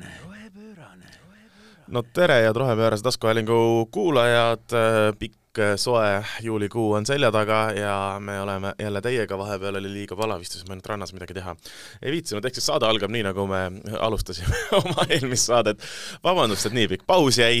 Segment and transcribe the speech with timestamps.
[0.00, 1.86] rohepöörane, rohepöörane.
[1.86, 4.64] no tere, head Rohepöörase taskuhäälingu kuulajad,
[5.18, 5.36] pikk
[5.76, 10.72] soe juulikuu on selja taga ja me oleme jälle teiega, vahepeal oli liiga palav, istusime
[10.72, 11.56] ainult rannas midagi teha.
[12.02, 13.60] ei viitsinud, ehk siis saade algab nii, nagu me
[14.00, 15.84] alustasime oma eelmist saadet.
[16.24, 17.60] vabandust, et nii pikk paus jäi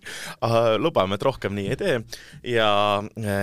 [0.84, 1.98] lubame, et rohkem nii ei tee.
[2.54, 2.70] ja,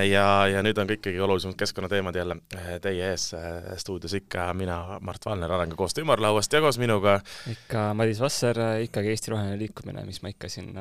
[0.10, 2.40] ja, ja nüüd on ka ikkagi olulisemad keskkonnateemad jälle
[2.82, 3.30] teie ees
[3.78, 7.20] stuudios ikka mina, Mart Valner, Arengukoostöö ümarlauast ja koos minuga
[7.52, 10.74] ikka Madis Vasser, ikkagi Eesti Roheline Liikumine, mis ma ikka siin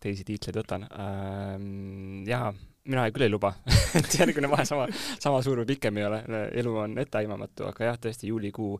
[0.00, 2.24] teisi tiitleid võtan ähm,.
[2.28, 2.52] jaa,
[2.88, 3.52] mina küll ei luba
[3.98, 6.22] et järgmine vahe sama, sama suur või pikem ei ole,
[6.62, 8.74] elu on etteaimamatu, aga jah, tõesti juulikuu,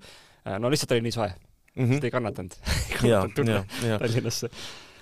[0.58, 2.04] no lihtsalt oli nii soe mm, -hmm.
[2.04, 2.58] ei kannatanud
[2.90, 4.52] ei kannatanud tulla Tallinnasse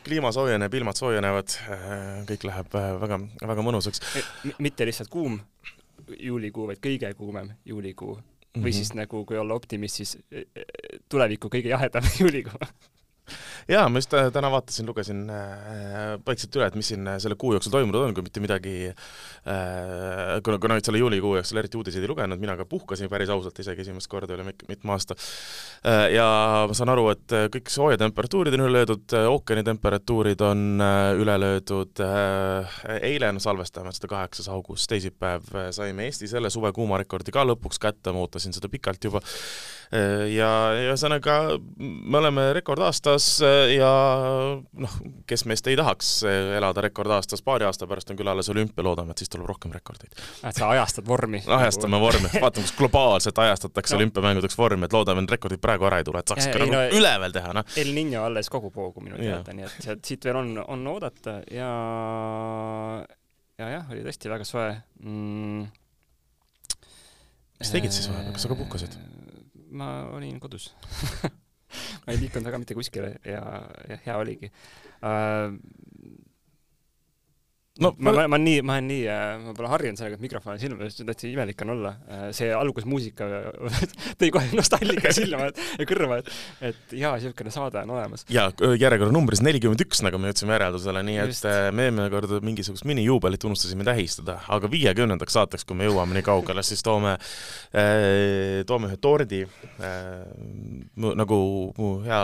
[0.07, 1.55] kliima soojeneb, ilmad soojenevad,
[2.29, 4.03] kõik läheb väga, väga mõnusaks.
[4.63, 5.41] mitte lihtsalt kuum
[6.23, 8.73] juulikuu, vaid kõige kuumem juulikuu või mm -hmm.
[8.73, 10.19] siis nagu, kui olla optimist, siis
[11.09, 12.71] tuleviku kõige jahedam juulikuu
[13.71, 17.37] jaa, ma just äh, täna vaatasin, lugesin äh, vaikselt üle, et mis siin äh, selle
[17.39, 21.81] kuu jooksul toimunud on, kui mitte midagi äh,, kuna, kuna nüüd selle juulikuu jooksul eriti
[21.81, 26.07] uudiseid ei lugenud, mina ka puhkasin päris ausalt isegi esimest korda üle mitme aasta äh,.
[26.15, 26.27] ja
[26.69, 30.67] ma saan aru, et kõik soojatemperatuurid on üle löödud, ookeanitemperatuurid on
[31.23, 37.35] üle löödud äh,, eile, no salvestame seda kaheksas august, teisipäev, saime Eesti selle suve kuumarekordi
[37.35, 39.23] ka lõpuks kätte, ma ootasin seda pikalt juba
[40.33, 41.37] ja ühesõnaga
[41.79, 43.29] me oleme rekordaastas
[43.75, 43.91] ja
[44.67, 44.97] noh,
[45.29, 49.23] kes meist ei tahaks elada rekordaastas, paari aasta pärast on küll alles olümpia, loodame, et
[49.23, 50.15] siis tuleb rohkem rekordeid.
[50.43, 51.43] et sa ajastad vormi?
[51.47, 54.03] ajastame vormi, vaatame, kas globaalselt ajastatakse no.
[54.03, 56.83] olümpiamängudeks vormi, et loodame, et rekordid praegu ära ei tule, et saaks ikka nagu no,
[56.99, 57.77] üle veel teha, noh.
[57.83, 61.39] El Niño alles kogub hoogu minu teada, nii et sealt, siit veel on, on oodata
[61.55, 61.71] ja
[63.57, 64.69] ja jah, oli tõesti väga soe
[65.01, 65.67] mm..
[67.61, 68.99] mis tegid siis vahepeal, kas sa ka puhkasid?
[69.71, 70.71] Ma olin kodus.
[72.07, 73.41] Ma ei liikunud väga mitte kuskile ja,
[73.91, 74.51] ja hea oligi.
[75.03, 75.57] Uh,
[77.83, 80.55] no ma, ma, ma nii, ma olen nii, äh, ma pole harjunud sellega, et mikrofon
[80.55, 81.93] on silme ees, täitsa imelik on olla.
[82.09, 83.29] Äh, see algusmuusika
[84.21, 86.31] tõi kohe nostalgia silma ja kõrva, et,
[86.71, 88.25] et jaa, niisugune saade on olemas.
[88.33, 91.49] ja järjekorranumbris nelikümmend üks, nagu me jõudsime järeldusele, nii et Just.
[91.51, 96.25] Äh, me eelmine kord mingisugust minijuubelit unustasime tähistada, aga viiekümnendaks saateks, kui me jõuame nii
[96.27, 97.17] kaugele, siis toome,
[98.67, 99.43] toome ühe tordi,
[100.97, 101.39] nagu
[101.77, 102.21] mu hea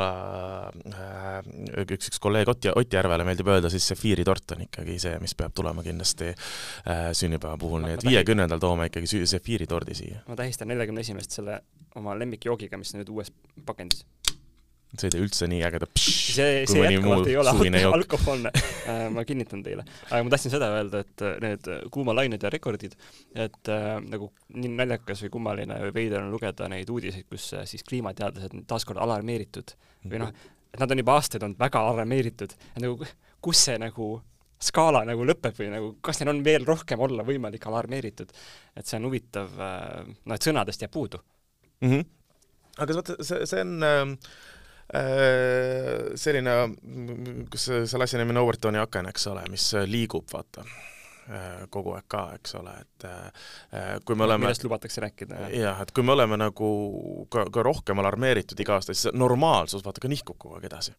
[1.84, 5.34] üks, üks kolleeg Ott, Ott Järvele meeldib öelda, siis see fiiritort on ikkagi see, mis
[5.42, 10.24] peab tulema kindlasti äh, sünnipäeva puhul, nii et viiekümnendal toome ikkagi sefiiritordi siia.
[10.28, 11.60] ma tähistan neljakümne esimest selle
[11.98, 13.32] oma lemmikjoogiga, mis on nüüd uues
[13.66, 14.06] pakendis.
[14.92, 17.52] See ei tee üldse nii ägeda see, see jätkuvalt ei ole
[17.96, 18.50] alkoholne.
[18.82, 19.86] Äh, ma kinnitan teile.
[20.10, 22.96] aga ma tahtsin seda öelda, et äh, need kuumalained ja rekordid,
[23.32, 27.64] et äh, nagu nii naljakas või kummaline või veider on lugeda neid uudiseid, kus äh,
[27.68, 29.72] siis kliimateadlased on taaskord alarmeeritud.
[30.10, 30.34] Või noh,
[30.74, 33.08] et nad on juba aastaid olnud väga alarmeeritud, nagu
[33.42, 34.12] kus see nagu
[34.62, 38.32] skaala nagu lõpeb või nagu kas neil on veel rohkem olla võimalik alarmeeritud.
[38.76, 41.20] et see on huvitav, noh, et sõnadest jääb puudu
[41.80, 41.90] mm.
[41.90, 42.06] -hmm.
[42.78, 44.00] aga vaata, see, see on äh,
[45.00, 46.56] äh selline,
[47.50, 52.08] kus selle asja nimi on Overtoni aken, eks ole, mis liigub, vaata äh, kogu aeg
[52.08, 53.08] ka, eks ole, et
[54.04, 55.46] kui me oleme millest lubatakse rääkida.
[55.56, 56.68] jah, et kui me oleme nagu
[57.30, 60.94] ka, ka rohkem alarmeeritud iga aasta, siis normaalsus vaata ka nihkub kogu aeg edasi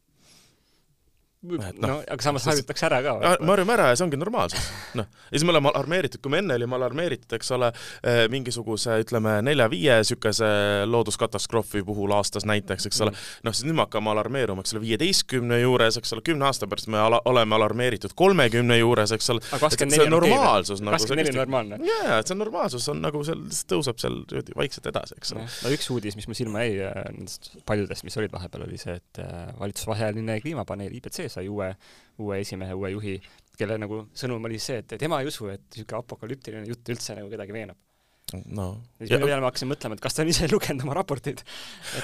[1.44, 3.14] no, no, aga samas harjutakse ära ka.
[3.42, 4.68] me harjume ära ja see ongi normaalsus.
[5.00, 7.70] noh, ja siis me oleme alarmeeritud, kui me enne olime alarmeeritud, eks ole,
[8.08, 10.48] eh, mingisuguse ütleme nelja-viie niisuguse
[10.90, 13.44] looduskatastroofi puhul aastas näiteks, eks ole, mm.
[13.48, 16.90] noh, siis nüüd me hakkame alarmeeruma, eks ole, viieteistkümne juures, eks ole, kümne aasta pärast
[16.94, 19.44] me ala, oleme alarmeeritud kolmekümne juures, eks ole.
[19.44, 20.96] et see on normaalsus nagu.
[20.98, 21.82] kakskümmend neli on normaalne.
[21.90, 23.44] jaa, et see on normaalsus, on nagu seal,
[23.74, 24.22] tõuseb seal
[24.56, 25.46] vaikselt edasi, eks ole.
[25.68, 28.96] no üks uudis, mis mul silma jäi äh, nendest paljudest, mis olid vahepeal, oli see,
[29.00, 29.22] et
[29.60, 31.72] valitsusvaheline kliimapaneel IPC sai uue,
[32.24, 33.16] uue esimehe, uue juhi,
[33.58, 37.30] kelle nagu sõnum oli see, et tema ei usu, et niisugune apokalüptiline jutt üldse nagu
[37.32, 37.80] kedagi veenab
[38.46, 38.68] no.
[39.00, 41.44] ja siis mille peale ma hakkasin mõtlema, et kas ta on ise lugenud oma raporteid.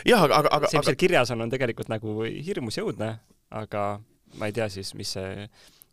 [0.08, 3.12] jah, aga, aga, aga see, mis seal kirjas on, on tegelikult nagu hirmus ja õudne,
[3.62, 3.86] aga
[4.40, 5.48] ma ei tea siis, mis see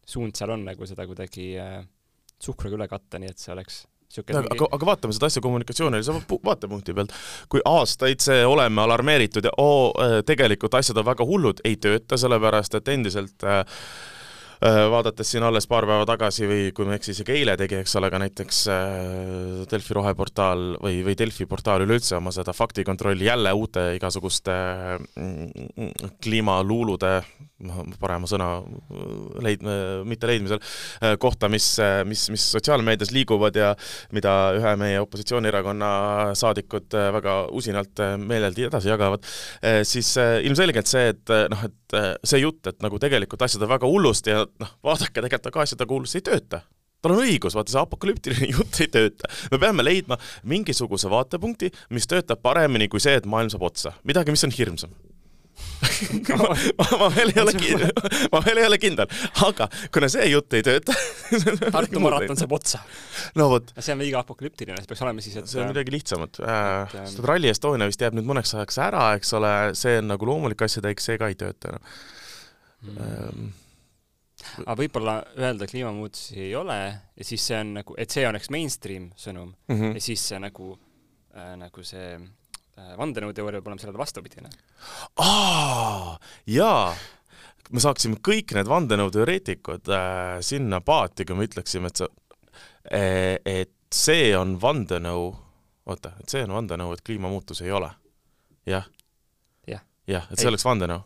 [0.06, 1.79] suund seal on nagu seda kuidagi äh,
[2.43, 3.85] suhkruga üle katta, nii et see oleks
[4.23, 6.14] aga, aga, aga vaatame seda asja kommunikatsioonilise
[6.44, 7.14] vaatepunkti pealt.
[7.53, 9.93] kui aastaid see oleme alarmeeritud ja oo,
[10.26, 13.64] tegelikult asjad on väga hullud, ei tööta, sellepärast et endiselt äh,
[14.62, 17.97] vaadates siin alles paar päeva tagasi või kui ma ei eksi, isegi eile tegi, eks
[18.00, 23.53] ole, ka näiteks äh, Delfi roheportaal või, või Delfi portaal üleüldse oma seda faktikontrolli jälle
[23.56, 24.56] uute igasuguste
[25.17, 25.93] mm,
[26.25, 27.12] kliimaluulude
[28.00, 28.49] parema sõna
[29.44, 29.64] leid-,
[30.05, 30.61] mitte leidmisel,
[31.20, 31.69] kohta, mis,
[32.09, 33.70] mis, mis sotsiaalmeedias liiguvad ja
[34.17, 35.91] mida ühe meie opositsioonierakonna
[36.37, 39.25] saadikud väga usinalt meeleldi edasi jagavad,
[39.88, 44.35] siis ilmselgelt see, et noh, et see jutt, et nagu tegelikult asjad on väga hullusti
[44.35, 46.63] ja noh, vaadake, tegelikult aga asjad väga hullusti ei tööta
[47.07, 49.31] tal on õigus, vaata see apokalüptiline jutt ei tööta.
[49.53, 53.95] me peame leidma mingisuguse vaatepunkti, mis töötab paremini kui see, et maailm saab otsa.
[54.09, 54.97] midagi, mis on hirmsam
[56.37, 57.93] ma, ma, ma veel ei ole kindel,
[58.33, 59.09] ma veel ei ole kindel,
[59.47, 60.93] aga kuna see jutt ei tööta
[61.73, 62.83] Tartu maraton saab otsa.
[63.41, 63.73] no vot.
[63.79, 66.97] see on liiga apokalüptiline, see peaks olema siis, et see on midagi lihtsamat äh,.
[66.97, 70.29] sest et Rally Estonia vist jääb nüüd mõneks ajaks ära, eks ole, see on nagu
[70.29, 71.89] loomulik asjade käik, see ka ei tööta enam
[72.93, 73.49] mm.
[74.65, 79.11] Aga võib-olla öelda kliimamuutusi ei ole ja siis see on nagu, et see oleks mainstream
[79.17, 79.95] sõnum mm -hmm.
[79.99, 80.73] ja siis see nagu
[81.37, 84.51] äh,, nagu see äh, vandenõuteooria peab olema sellele vastupidine.
[85.17, 86.95] aa, jaa
[87.71, 92.09] me saaksime kõik need vandenõuteoreetikud äh, sinna paati, kui me ütleksime, et see
[92.87, 95.35] et see on vandenõu,
[95.91, 97.91] oota, et see on vandenõu, et kliimamuutus ei ole.
[98.67, 98.87] jah.
[99.67, 100.53] jah, jah, et see ei.
[100.53, 101.03] oleks vandenõu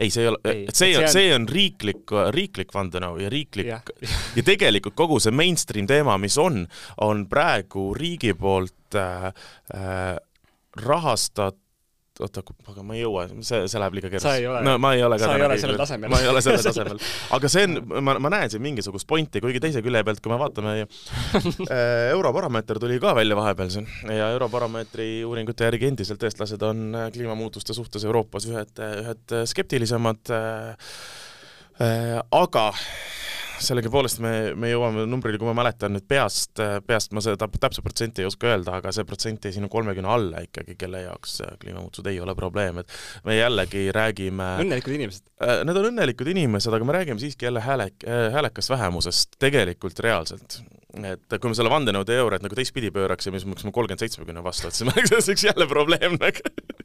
[0.00, 3.70] ei, see ei ole, et see, see on, see on riiklik, riiklik vandenõu ja riiklik
[3.70, 3.80] ja.
[4.38, 6.64] ja tegelikult kogu see mainstream teema, mis on,
[7.04, 9.30] on praegu riigi poolt äh,
[9.76, 10.16] äh,
[10.80, 11.59] rahastatud
[12.24, 14.64] oota, aga ma ei jõua, see, see läheb liiga keeruliseks.
[14.66, 16.12] no ma ei ole ka sa ei ole sellel tasemel.
[16.12, 17.02] ma ei ole sellel tasemel.
[17.36, 17.76] aga see on,
[18.06, 22.80] ma, ma näen siin mingisugust pointi, kuigi teise külje pealt, kui me vaatame äh, Europarameeter
[22.82, 28.04] tuli ka välja vahepeal siin ja Europarameetri uuringute järgi endiselt eestlased on äh, kliimamuutuste suhtes
[28.08, 30.92] Euroopas ühed, ühed skeptilisemad äh,
[31.80, 32.66] aga
[33.64, 38.24] sellegipoolest me, me jõuame numbrile, kui ma mäletan nüüd peast, peast ma seda täpset protsenti
[38.24, 42.20] ei oska öelda, aga see protsent jäi sinna kolmekümne alla ikkagi, kelle jaoks kliimamuutused ei
[42.22, 42.98] ole probleem, et
[43.28, 45.26] me jällegi räägime õnnelikud inimesed?
[45.44, 50.62] Äh, need on õnnelikud inimesed, aga me räägime siiski jälle hääle, häälekast vähemusest tegelikult reaalselt
[50.90, 54.78] et kui me selle vandenõuteooriat nagu teistpidi pööraksime, siis me hakkasime kolmkümmend seitsmekümne vastu, et
[54.78, 56.54] see oleks jälle probleem nagu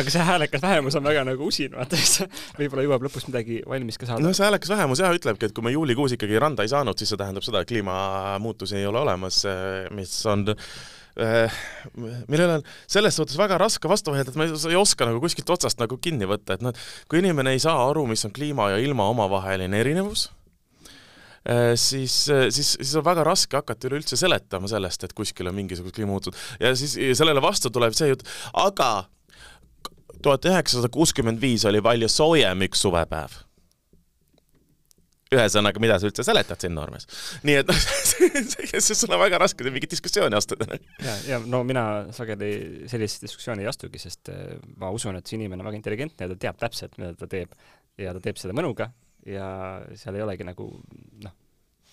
[0.00, 2.26] aga see häälekas vähemus on väga nagu usin, vaata, siis
[2.58, 4.24] võib-olla jõuab lõpus midagi valmis ka saada.
[4.24, 7.12] no see häälekas vähemus jah, ütlebki, et kui me juulikuus ikkagi randa ei saanud, siis
[7.12, 9.42] see tähendab seda, et kliimamuutusi ei ole olemas,
[9.96, 11.60] mis on eh,
[12.28, 15.80] millel on selles suhtes väga raske vastu vaielda, et ma ei oska nagu kuskilt otsast
[15.80, 19.08] nagu kinni võtta, et noh, kui inimene ei saa aru, mis on kliima ja ilma
[19.14, 20.35] omavaheline erinevus, eh,
[21.78, 26.62] siis, siis, siis on väga raske hakata üleüldse seletama sellest, et kuskil on mingisugused kliimamuutused
[26.62, 28.26] ja siis sellele vastu tuleb see jutt,
[28.58, 29.06] aga
[30.22, 33.42] tuhat üheksasada kuuskümmend viis oli palju soojem üks suvepäev.
[35.34, 37.08] ühesõnaga, mida sa üldse seletad siin Noormees?
[37.46, 37.80] nii et noh,
[38.86, 40.78] sul on väga raske mingit diskussiooni astuda.
[41.02, 42.52] ja, ja no mina sageli
[42.90, 46.32] sellist diskussiooni ei astugi, sest eh, ma usun, et see inimene on väga intelligentne ja
[46.34, 47.54] ta teab täpselt, mida ta teeb.
[47.98, 48.90] ja ta teeb seda mõnuga
[49.26, 49.48] ja
[49.94, 50.70] seal ei olegi nagu
[51.24, 51.34] noh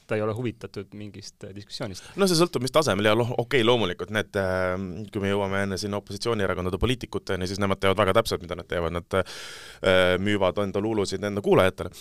[0.08, 2.06] ta ei ole huvitatud mingist äh, diskussioonist.
[2.20, 4.76] no see sõltub, mis tasemel ja okei okay,, loomulikult need, äh,
[5.14, 8.96] kui me jõuame enne sinna opositsioonierakondade poliitikuteni, siis nemad teavad väga täpselt, mida nad teevad,
[8.98, 11.92] nad äh, müüvad enda luulusid enda kuulajatele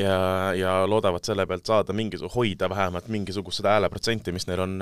[0.00, 0.16] ja,
[0.56, 4.76] ja loodavad selle pealt saada mingi, hoida vähemalt mingisugust seda hääleprotsenti, mis neil on,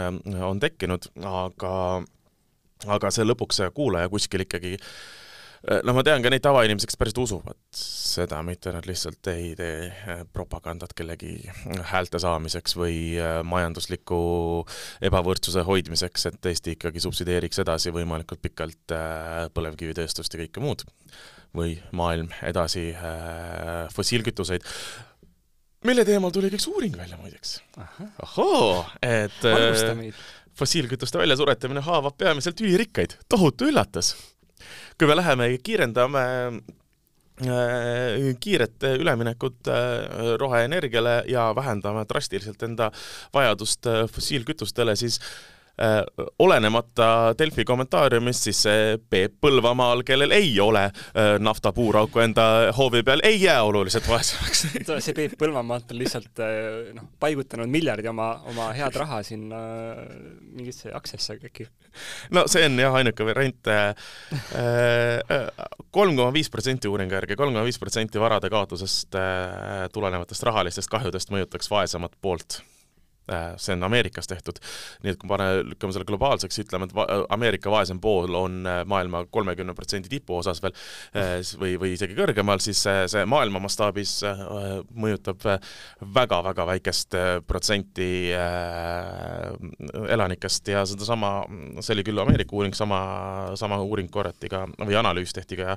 [0.50, 1.73] on tekkinud, aga
[2.95, 5.19] aga see lõpuks see kuulaja kuskil ikkagi Äh,
[5.66, 9.88] noh, ma tean ka neid tavainimesi, kes päriselt usuvad seda, mitte nad lihtsalt ei tee
[9.88, 11.34] äh, propagandat kellegi
[11.93, 14.20] häälte saamiseks või äh, majandusliku
[15.08, 18.94] ebavõrdsuse hoidmiseks, et Eesti ikkagi subsideeriks edasi võimalikult pikalt
[19.54, 20.87] põlevkivitööstust ja kõike muud.
[21.56, 22.90] või maailm edasi
[23.94, 24.66] fossiilkütuseid.
[25.88, 27.62] Mille teemal tuli ka üks uuring välja muideks.
[28.23, 29.40] ahoo, et
[30.59, 34.12] fossiilkütuste väljasuretamine haavab peamiselt ülirikkaid, tohutu üllatus
[34.98, 36.25] kui me läheme kiirendame
[37.42, 42.90] äh, kiiret üleminekut äh, roheenergiale ja vähendame drastiliselt enda
[43.34, 45.20] vajadust äh, fossiilkütustele, siis
[46.38, 53.23] olenemata Delfi kommentaariumist, siis see Peep Põlvamaal, kellel ei ole äh, naftapuurauku enda hoovi peal,
[53.26, 54.64] ei jää oluliselt vaesemaks
[55.06, 59.61] see Peep Põlvamaalt on lihtsalt äh, noh, paigutanud miljardi oma, oma head raha sinna
[59.92, 60.00] äh,
[60.58, 61.68] mingisse aktsiasse äkki.
[62.35, 63.70] no see on jah, ainuke variant.
[65.94, 69.14] kolm koma viis protsenti uuringu järgi, kolm koma viis protsenti varade kaotusest
[69.94, 72.77] tulenevatest rahalistest kahjudest mõjutaks vaesemat poolt Äh,
[73.56, 74.61] see on Ameerikas tehtud.
[75.04, 78.80] nii et kui pane, lükkame selle globaalseks, ütleme, et va Ameerika vaesem pool on äh,
[78.88, 80.75] maailma kolmekümne protsendi tipu osas veel
[81.16, 84.18] äh, või, või isegi kõrgemal, siis see, see maailma mastaabis
[84.94, 85.44] mõjutab
[86.14, 87.16] väga-väga väikest
[87.47, 88.08] protsenti
[90.16, 91.32] elanikest ja sedasama,
[91.80, 93.00] see oli küll Ameerika uuring, sama,
[93.58, 95.76] sama uuring korrati ka, või analüüs tehti ka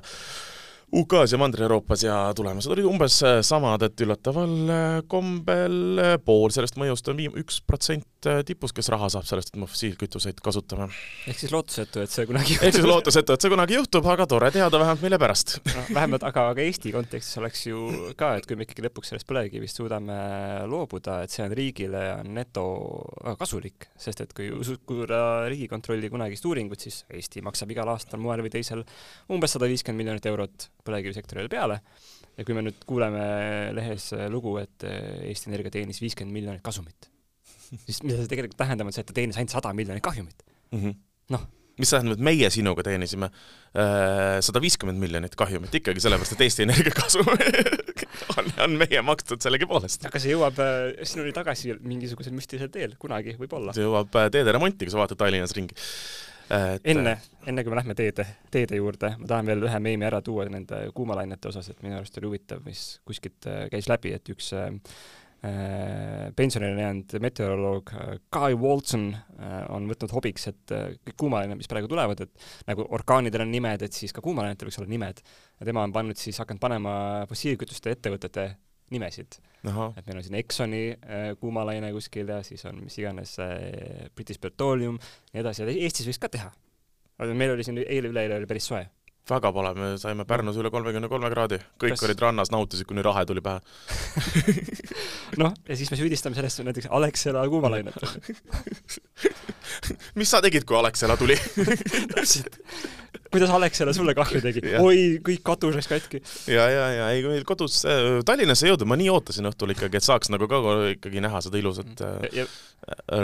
[0.92, 6.52] UK-s ja Mandri-Euroopas ja tulemused olid umbes äh, samad, et üllataval äh, kombel äh, pool
[6.52, 8.04] sellest mõjust on viim-, üks protsent
[8.46, 10.88] tipus, kes raha saab sellest, et me fossiilkütuseid kasutame.
[11.28, 12.66] ehk siis lootusetu, et see kunagi juhtub.
[12.68, 15.84] ehk siis lootusetu, et see kunagi juhtub, aga tore teada vähemalt, mille pärast no,.
[15.98, 17.82] vähemalt, aga, aga Eesti kontekstis oleks ju
[18.18, 20.18] ka, et kui me ikkagi lõpuks sellest põlevkivist suudame
[20.70, 22.64] loobuda, et see on riigile neto
[23.40, 28.54] kasulik, sest et kui uskuda Riigikontrolli kunagist uuringut, siis Eesti maksab igal aastal moel või
[28.54, 28.84] teisel
[29.32, 31.82] umbes sada viiskümmend miljonit eurot põlevkivisektorile peale
[32.38, 33.24] ja kui me nüüd kuuleme
[33.76, 37.11] lehes lugu, et Eesti Energia teenis viiskümmend miljonit kasumit,
[37.86, 40.78] siis mida see tegelikult tähendab, on see, et ta teenis ainult sada miljonit kahjumit mm
[40.78, 40.96] -hmm..
[41.36, 41.48] noh
[41.80, 46.66] mis tähendab, et meie sinuga teenisime äh, sada viiskümmend miljonit kahjumit ikkagi sellepärast, et Eesti
[46.66, 47.28] Energia kasum
[48.36, 50.04] on, on meie makstud sellegipoolest.
[50.08, 53.74] aga see jõuab äh, sinuni tagasi mingisugusel müstilisel teel kunagi võib-olla.
[53.76, 55.78] see jõuab äh, teede remonti, kui sa vaatad Tallinnas ringi
[56.52, 57.14] et enne,
[57.48, 60.82] enne kui me lähme teede, teede juurde, ma tahan veel ühe meemi ära tuua nende
[60.92, 64.68] kuumalainete osas, et minu arust oli huvitav, mis kuskilt käis läbi, et üks äh
[66.36, 67.90] pensionile jäänud meteoroloog
[68.32, 72.86] Guy Walton äh, on võtnud hobiks, et äh, kõik kuumalained, mis praegu tulevad, et nagu
[72.94, 75.22] orkaanidel on nimed, et siis ka kuumalainetel võiks olla nimed.
[75.58, 76.94] ja tema on pannud siis, hakanud panema
[77.30, 78.52] fossiilkütuste ettevõtete
[78.94, 79.40] nimesid.
[79.64, 84.40] et meil on siin Exxoni äh, kuumalaine kuskil ja siis on mis iganes äh, British
[84.40, 84.98] Petroleum
[85.32, 86.50] nii edasi ja Eestis võiks ka teha.
[87.34, 88.86] meil oli siin eile-üleeile oli päris soe
[89.30, 92.04] väga pole, me saime Pärnus üle kolmekümne kolme kraadi, kõik Kas...
[92.08, 93.62] olid rannas, nautisid, kuni rahe tuli pähe.
[95.42, 97.94] Noh, ja siis me süüdistame selles näiteks Alexela kuumalainet
[100.18, 101.36] mis sa tegid, kui Alexela tuli
[102.14, 102.58] täpselt.
[103.32, 104.64] kuidas Alexela sulle kahju tegi?
[104.80, 106.22] oi, kõik katus läks katki.
[106.52, 110.00] ja, ja, ja ei, meil kodus äh,, Tallinnasse ei jõudnud, ma nii ootasin õhtul ikkagi,
[110.00, 110.62] et saaks nagu ka
[110.94, 112.44] ikkagi näha seda ilusat äh,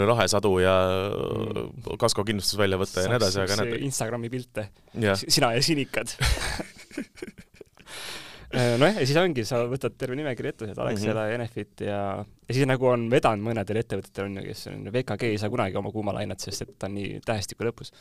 [0.09, 1.97] rahesadu ja mm.
[1.99, 3.77] kaskokindlustus välja võtta ja nii edasi, aga näed.
[3.89, 4.69] Instagrami pilte.
[5.27, 6.63] sina ja sinikad äh,
[8.53, 11.29] nojah, ja siis ongi, sa võtad terve nimekiri ette, Alexela mm -hmm.
[11.29, 11.99] ja Enefit ja,
[12.47, 15.77] ja siis nagu on vedanud mõnedel ettevõtetel on ju, kes on, VKG ei saa kunagi
[15.77, 17.93] oma kuumalainet, sest et ta on nii tähestiku lõpus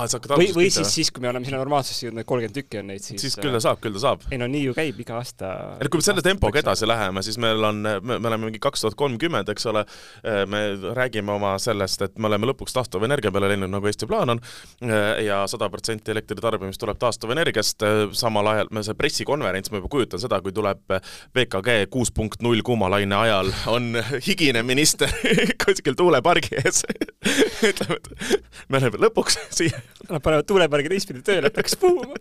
[0.00, 2.80] et sa hakkad või, või siis, siis, kui me oleme sinna normaalsesse jõudnud, kolmkümmend tükki
[2.80, 4.26] on neid, siis siis küll ta saab, küll ta saab.
[4.32, 5.52] ei no nii ju käib iga aasta.
[5.86, 8.96] kui me selle tempoga edasi läheme, siis meil on, me, me oleme mingi kaks tuhat
[8.98, 9.84] kolmkümmend, eks ole,
[10.50, 10.62] me
[10.96, 14.42] räägime oma sellest, et me oleme lõpuks taastuvenergia peale läinud, nagu Eesti plaan on,
[15.22, 17.86] ja sada protsenti elektritarbimist tuleb taastuvenergiast,
[18.18, 20.96] samal ajal me see pressikonverents, ma juba kujutan seda, kui tuleb
[21.36, 23.92] VKG kuus punkt null kuumalaine ajal, on
[24.26, 25.10] higine minister
[25.64, 26.84] kuskil tuulepargi ees.
[27.70, 32.18] Ütleme, et me oleme lõpuks siia Nad panevad tuulepargi teistpidi tööle, hakkas puhuma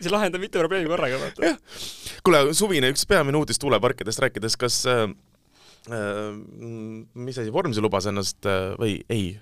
[0.00, 1.54] see lahendab mitu probleemi korraga, vaata.
[2.24, 5.04] kuule, suvine üks peamine uudis tuuleparkidest rääkides, kas äh,
[5.90, 6.32] äh,
[7.14, 9.34] mis asi, Vormsi lubas ennast äh, või ei,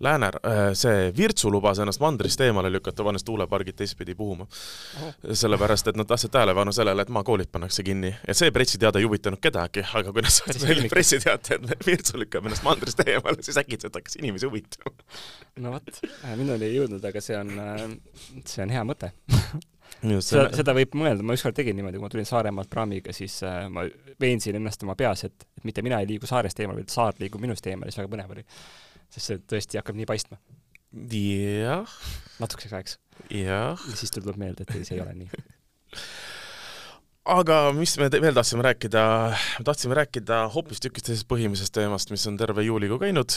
[0.00, 4.46] Lääner, äh, see Virtsu lubas ennast mandrist eemale lükata, pannes tuulepargid teistpidi puhuma.
[5.32, 8.12] Sellepärast, et nad tahtsid tähelepanu sellele, et maakoolid pannakse kinni.
[8.26, 12.46] ja see pressiteade ei huvitanud kedagi, aga kui nad said välja pressiteate, et Virtsu lükkab
[12.46, 14.94] ennast mandrist eemale, siis äkitselt hakkas inimesi huvitama.
[15.64, 17.84] no vot, äh, minuni ei jõudnud, aga see on, äh,
[18.46, 19.10] see on hea mõte.
[19.98, 23.40] Just, seda, seda võib mõelda, ma ükskord tegin niimoodi, kui ma tulin Saaremaalt praamiga, siis
[23.42, 23.82] äh, ma
[24.20, 27.42] veensin ennast oma peas, et, et mitte mina ei liigu saarest eemal, vaid saar liigub
[27.42, 28.46] minust eemale, siis väga põnev oli
[29.08, 30.40] sest see tõesti hakkab nii paistma.
[31.08, 31.98] jah.
[32.38, 32.98] natukeseks ajaks.
[33.30, 33.76] jah.
[33.76, 35.46] ja siis tuleb meelde, et ei, see ei ole nii
[37.28, 39.02] aga mis me veel tahtsime rääkida,
[39.66, 43.34] tahtsime rääkida hoopistükkis teisest põhilisest teemast, mis on terve juulikuu käinud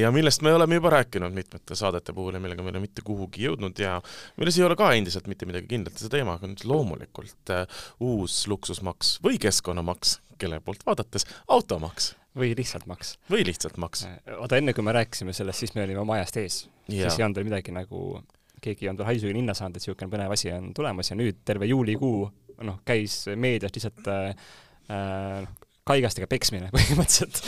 [0.00, 3.04] ja millest me oleme juba rääkinud mitmete saadete puhul ja millega me ei ole mitte
[3.06, 3.98] kuhugi jõudnud ja
[4.40, 9.18] milles ei ole ka endiselt mitte midagi kindlat see teema on loomulikult uh, uus luksusmaks
[9.24, 13.16] või keskkonnamaks, kelle poolt vaadates automaks või lihtsalt maks.
[13.30, 14.04] või lihtsalt maks.
[14.08, 16.60] Äh, oota, enne kui me rääkisime sellest, siis me olime oma ajast ees.
[16.88, 18.22] siis ei olnud veel midagi nagu,
[18.60, 21.44] keegi ei olnud veel haisugi ninna saanud, et niisugune põnev asi on tulemas ja nüüd
[21.44, 22.16] terve juulikuu
[22.62, 24.48] noh, käis meedias lihtsalt äh,
[24.90, 25.46] äh,
[25.88, 27.40] kaigastega peksmine põhimõtteliselt.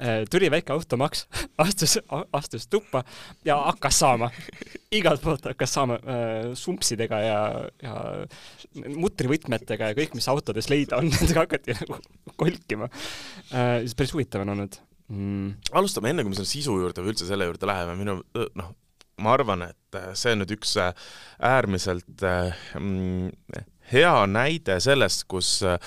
[0.00, 1.26] Äh, tuli väike automaks,
[1.64, 1.98] astus,
[2.36, 3.02] astus tuppa
[3.46, 4.30] ja hakkas saama,
[4.94, 7.40] igalt poolt hakkas saama äh, sumpsidega ja,
[7.82, 7.96] ja
[8.96, 11.98] mutrivõtmetega ja kõik, mis autodes leida on, nendega hakati nagu
[12.40, 12.90] kolkima.
[13.50, 13.80] Äh,.
[13.86, 14.78] siis päris huvitav on olnud.
[15.10, 15.56] Mm..
[15.74, 18.20] alustame enne, kui me selle sisu juurde või üldse selle juurde läheme, minu
[18.54, 18.68] noh,
[19.18, 23.32] ma arvan, et see on nüüd üks äärmiselt mm,
[23.92, 25.78] hea näide sellest, kus äh,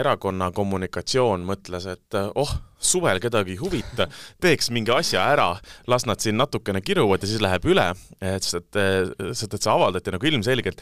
[0.00, 4.08] erakonna kommunikatsioon mõtles, et äh, oh, suvel kedagi ei huvita,
[4.40, 5.52] teeks mingi asja ära,
[5.90, 8.78] las nad siin natukene kiruvad ja siis läheb üle, sest et,
[9.36, 10.80] sest et see avaldati nagu ilmselgelt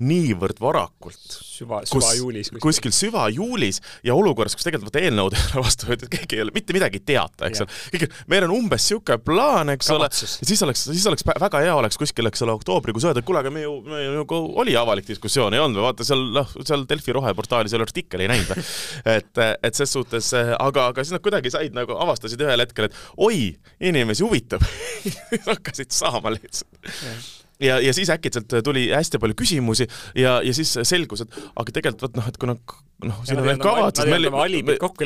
[0.00, 1.20] niivõrd varakult.
[1.28, 2.62] süva, süvajuulis kus,.
[2.64, 6.54] kuskil süvajuulis ja olukorras, kus tegelikult vaata eelnõud ei ole vastu võetud, keegi ei ole
[6.54, 7.78] mitte midagi teata, eks ole.
[7.94, 12.00] kõik, meil on umbes niisugune plaan, eks ole, siis oleks, siis oleks väga hea oleks
[12.00, 15.08] kuskil, eks ole, oktoobrikuus öelda, et kuule, aga me ju, me ju nagu oli avalik
[15.10, 18.54] diskussioon, ei olnud või vaata seal, noh, seal Delfi roheportaalis ei ole artikkel, ei näinud
[18.54, 18.64] või.
[19.18, 22.96] et, et ses suhtes, aga, aga siis nad kuidagi said nagu, avastasid ühel hetkel, et
[23.20, 23.50] oi,
[23.90, 24.64] inimesi huvitab
[25.50, 29.86] hakkasid saama lihtsalt ja, ja siis äkitselt tuli hästi palju küsimusi
[30.18, 33.62] ja, ja siis selgus, et aga tegelikult vot noh, et kuna noh, siin on need
[33.62, 34.28] kavad, siis meil,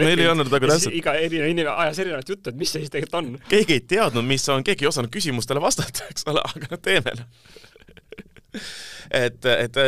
[0.04, 0.96] meil ei olnud nagu täpselt.
[0.98, 3.30] iga erinev inimene ajas erinevat juttu, et mis see siis tegelikult on.
[3.50, 7.14] keegi ei teadnud, mis on, keegi ei osanud küsimustele vastata, eks ole, aga teeme
[9.14, 9.78] et, et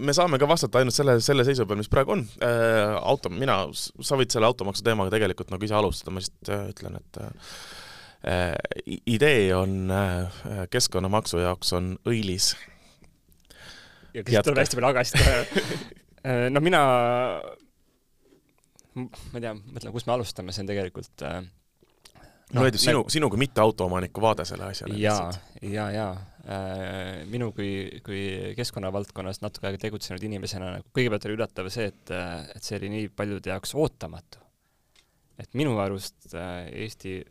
[0.00, 2.24] me saame ka vastata ainult selle, selle seisu peal, mis praegu on.
[2.44, 6.66] Äh, auto, mina, sa võid selle automaksu teemaga tegelikult nagu ise alustada, ma lihtsalt äh,
[6.74, 7.30] ütlen, et Äh,
[9.06, 12.52] idee on äh, keskkonnamaksu jaoks on õilis.
[14.14, 16.82] ja kes tuleb hästi palju agast äh, no mina,
[18.94, 21.40] ma ei tea, mõtlen, kust me alustame, see on tegelikult no,
[22.58, 25.00] no näiteks sinu, sinu kui mitte autoomaniku vaade selle asjale.
[25.00, 26.10] ja, ja
[26.44, 32.16] äh, minu kui, kui keskkonnavaldkonnas natuke aega tegutsenud inimesena nagu kõigepealt oli üllatav see, et,
[32.52, 34.44] et see oli nii paljude jaoks ootamatu.
[35.40, 37.22] et minu arust äh, Eesti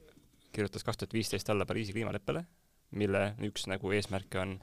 [0.56, 2.44] kirjutas kaks tuhat viisteist alla Pariisi kliimaleppele,
[3.00, 4.58] mille üks nagu eesmärke on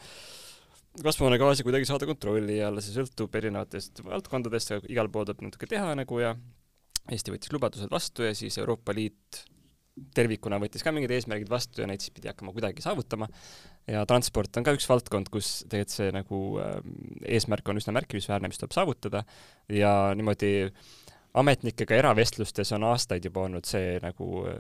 [1.03, 6.23] kasvuhoonegaasi kuidagi saada kontrolli alla, see sõltub erinevatest valdkondadest, igal pool tuleb natuke teha nagu
[6.23, 6.37] ja
[7.07, 9.45] Eesti võttis lubadused vastu ja siis Euroopa Liit
[10.17, 13.29] tervikuna võttis ka mingid eesmärgid vastu ja neid siis pidi hakkama kuidagi saavutama.
[13.87, 16.77] ja transport on ka üks valdkond, kus tegelikult see nagu äh,
[17.37, 19.23] eesmärk on üsna märkimisväärne, mis tuleb saavutada
[19.73, 20.73] ja niimoodi
[21.37, 24.59] ametnikega eravestlustes on aastaid juba olnud see nagu äh,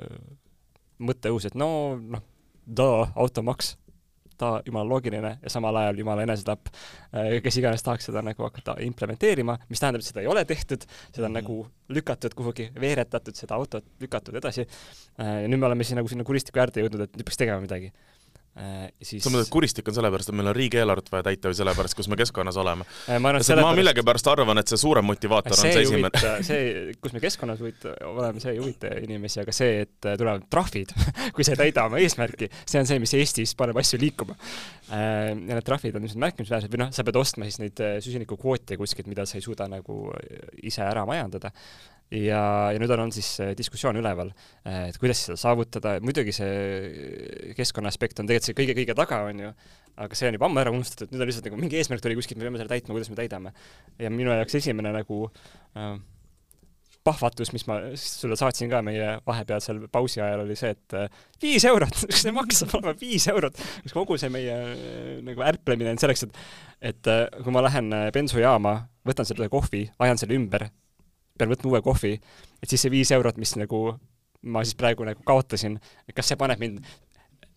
[0.98, 1.68] mõtteõus, et no
[2.00, 2.22] noh,
[2.66, 3.74] da, automaks,
[4.36, 6.68] ta jumala loogiline ja samal ajal jumala enesetapp,
[7.16, 10.84] äh, kes iganes tahaks seda nagu hakata implementeerima, mis tähendab, et seda ei ole tehtud,
[11.12, 11.56] seda on mm nagu
[11.92, 14.64] lükatud kuhugi, veeretatud seda autot, lükatud edasi.
[15.20, 17.60] Äh, ja nüüd me oleme siin nagu sinna kuristiku äärde jõudnud, et nüüd peaks tegema
[17.62, 17.92] midagi
[19.04, 21.96] siis sa mõtled, et kuristik on sellepärast, et meil on riigieelarvet vaja täita või sellepärast,
[21.98, 22.86] kus me keskkonnas oleme?
[23.04, 26.42] Äh, ma, ma millegipärast arvan, et see suurem motivaator see on see esimene.
[26.46, 30.46] see, kus me keskkonnas huvita, oleme, see ei huvita inimesi, aga see, et äh, tulevad
[30.52, 30.94] trahvid
[31.36, 34.36] kui sa ei täida oma eesmärki, see on see, mis Eestis paneb asju liikuma.
[34.86, 39.10] ja need trahvid on ilmselt märkimisväärsed või noh, sa pead ostma siis neid süsinikukvoote kuskilt,
[39.10, 39.99] mida sa ei suuda nagu
[40.62, 41.50] ise ära majandada
[42.10, 42.40] ja,
[42.75, 44.32] ja nüüd on, on siis diskussioon üleval,
[44.64, 49.54] et kuidas seda saavutada, muidugi see keskkonna aspekt on tegelikult see kõige-kõige taga, on ju,
[50.06, 52.40] aga see on juba ammu ära unustatud, nüüd on lihtsalt nagu mingi eesmärk tuli kuskilt,
[52.40, 53.54] me peame selle täitma, kuidas me täidame.
[53.99, 55.25] ja minu jaoks esimene nagu
[55.76, 55.97] äh,
[57.06, 61.66] pahvatus, mis ma sulle saatsin ka meie vahepealsel pausi ajal, oli see, et äh, viis
[61.69, 66.02] eurot, kas see maksab olema viis eurot, kas kogu see meie äh, nagu ärplemine on
[66.02, 66.40] selleks, et
[66.92, 68.75] et äh, kui ma lähen bensujaama,
[69.06, 70.66] võtan selle kohvi, ajan selle ümber,
[71.38, 72.14] pean võtma uue kohvi,
[72.62, 73.80] et siis see viis eurot, mis nagu
[74.46, 75.78] ma siis praegu nagu kaotasin,
[76.14, 76.84] kas see paneb mind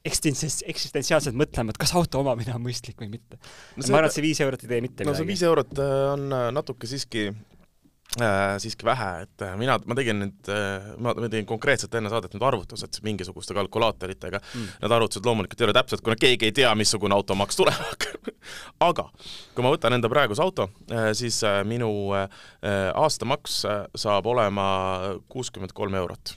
[0.09, 3.83] eksistentsiaalselt mõtlema, et kas auto omamine on mõistlik või mitte no.
[3.83, 5.11] ma arvan, et see viis eurot ei tee mitte no, midagi.
[5.11, 7.27] no see viis eurot äh, on äh, natuke siiski
[8.57, 12.45] siiski vähe, et äh, mina, ma tegin nüüd äh,, ma tegin konkreetselt enne saadet need
[12.45, 17.13] arvutused mingisuguste kalkulaatoritega mm., need arvutused loomulikult ei ole täpsed, kuna keegi ei tea, missugune
[17.13, 18.31] automaks tulema hakkab
[18.89, 19.05] aga
[19.53, 22.25] kui ma võtan enda praeguse auto äh,, siis äh, minu äh,
[22.97, 24.65] aastamaks äh, saab olema
[25.29, 26.33] kuuskümmend kolm eurot.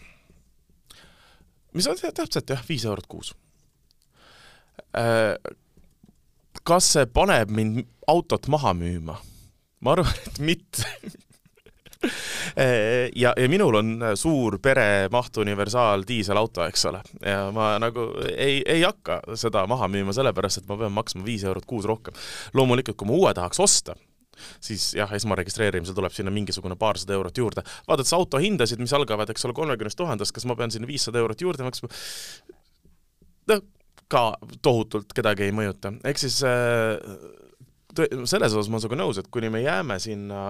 [1.72, 3.32] Mis on täpselt jah, viis eurot kuus.
[4.92, 5.40] Äh,
[6.68, 9.16] kas see paneb mind autot maha müüma?
[9.82, 10.84] ma arvan, et mitte.
[10.84, 11.18] äh,
[13.22, 18.82] ja, ja minul on suur peremaht universaal diiselauto, eks ole, ja ma nagu ei, ei
[18.82, 22.16] hakka seda maha müüma sellepärast, et ma pean maksma viis eurot kuus rohkem.
[22.54, 23.96] loomulikult, kui ma uue tahaks osta,
[24.62, 27.62] siis jah, esmaregistreerimisel tuleb sinna mingisugune paarsada eurot juurde.
[27.88, 31.40] vaadates auto hindasid, mis algavad, eks ole, kolmekümnest tuhandest, kas ma pean sinna viissada eurot
[31.40, 31.92] juurde maksma?
[33.52, 33.62] noh,
[34.12, 34.24] ka
[34.62, 36.98] tohutult kedagi ei mõjuta, ehk siis äh,
[38.24, 40.42] selles osas ma olen sinuga nõus, et kuni me jääme sinna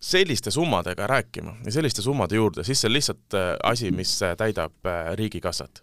[0.00, 4.86] selliste summadega rääkima ja selliste summade juurde, siis see on lihtsalt äh, asi, mis täidab
[4.86, 5.82] äh, riigikassat.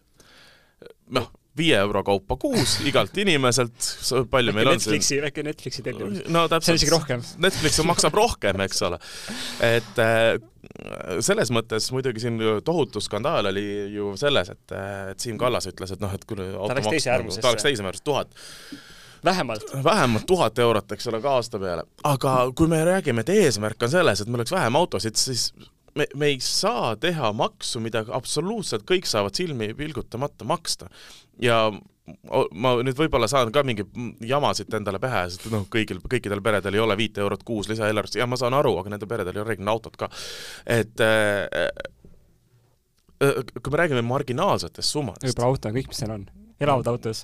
[1.13, 3.89] noh, viie euro kaupa kuus igalt inimeselt,
[4.29, 6.23] palju meil on Netflixi, väike Netflixi tellimus.
[6.27, 6.65] no täpselt.
[6.65, 7.25] see on isegi rohkem.
[7.45, 8.99] Netflix maksab rohkem, eks ole.
[9.65, 10.37] et äh,
[11.25, 14.77] selles mõttes muidugi siin tohutu skandaal oli ju selles, et,
[15.11, 17.43] et Siim Kallas ütles, et noh, et kui ta läks teise äärmusesse.
[17.43, 18.33] ta läks teise äärmusesse, tuhat
[19.25, 19.63] vähemalt.
[19.83, 21.83] vähemalt tuhat eurot, eks ole, ka aasta peale.
[22.03, 25.53] aga kui me räägime, et eesmärk on selles, et meil oleks vähem autosid, siis
[25.95, 30.89] me, me ei saa teha maksu, mida absoluutselt kõik saavad silmi pilgutamata maksta.
[31.41, 31.71] ja
[32.51, 33.95] ma nüüd võib-olla saan ka mingeid
[34.27, 38.27] jamasid endale pähe, sest noh, kõigil, kõikidel peredel ei ole viite eurot kuus lisaeelarvest, ja
[38.27, 40.09] ma saan aru, aga nendel peredel ei ole reeglina autot ka.
[40.67, 41.47] et äh,
[43.23, 45.31] äh, kui me räägime marginaalsetest summadest.
[45.31, 46.27] võib-olla auto on kõik, mis seal on,
[46.59, 47.23] elavad autos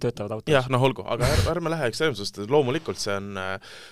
[0.00, 0.52] töötavad autos.
[0.52, 3.38] jah, noh olgu, aga ärme, ärme lähe ekstreemsust, loomulikult see on,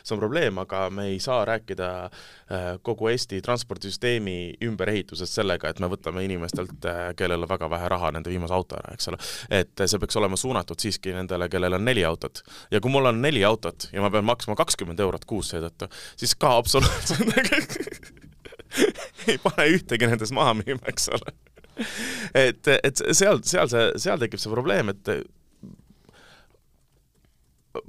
[0.03, 5.81] see on probleem, aga me ei saa rääkida äh, kogu Eesti transpordisüsteemi ümberehitusest sellega, et
[5.83, 9.21] me võtame inimestelt, äh, kellel on väga vähe raha, nende viimase auto ära, eks ole.
[9.63, 12.43] et see peaks olema suunatud siiski nendele, kellel on neli autot.
[12.75, 16.35] ja kui mul on neli autot ja ma pean maksma kakskümmend eurot kuus seetõttu, siis
[16.35, 17.23] ka absoluutselt
[19.31, 21.35] ei pane ühtegi nendest maha müüma, eks ole
[22.35, 25.11] et, et seal, seal see, seal tekib see probleem, et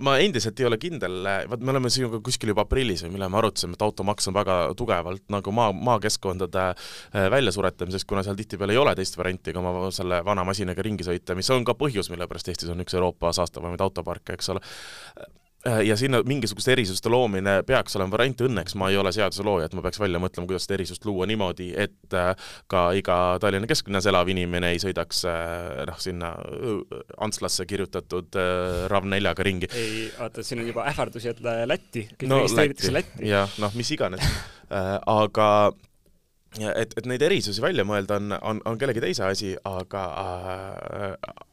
[0.02, 1.20] ma endiselt ei ole kindel,
[1.50, 4.58] vaat me oleme sinuga kuskil juba aprillis või millal me arutasime, et automaks on väga
[4.78, 9.92] tugevalt nagu maa, maakeskkondade äh, väljasuretamiseks, kuna seal tihtipeale ei ole teist varianti, kui oma
[9.96, 13.34] selle vana masinaga ringi sõita, mis on ka põhjus, mille pärast Eestis on üks Euroopa
[13.36, 14.64] saastavamaid autoparke, eks ole
[15.86, 19.84] ja sinna mingisuguste erisuste loomine peaks olema variant, õnneks ma ei ole seaduselooja, et ma
[19.86, 22.34] peaks välja mõtlema, kuidas seda erisust luua niimoodi, et äh,
[22.72, 26.36] ka iga Tallinna kesklinnas elav inimene ei sõidaks äh, noh, sinna
[27.26, 28.38] Antslasse kirjutatud
[28.92, 29.72] RAV4-ga ringi.
[29.74, 33.26] ei, oota, siin on juba ähvardusi, et Lätti, kõik no, registreeritakse Lätti.
[33.30, 34.24] jah, noh, mis iganes
[34.70, 35.50] aga
[36.60, 41.44] et, et neid erisusi välja mõelda on, on, on kellegi teise asi, aga äh,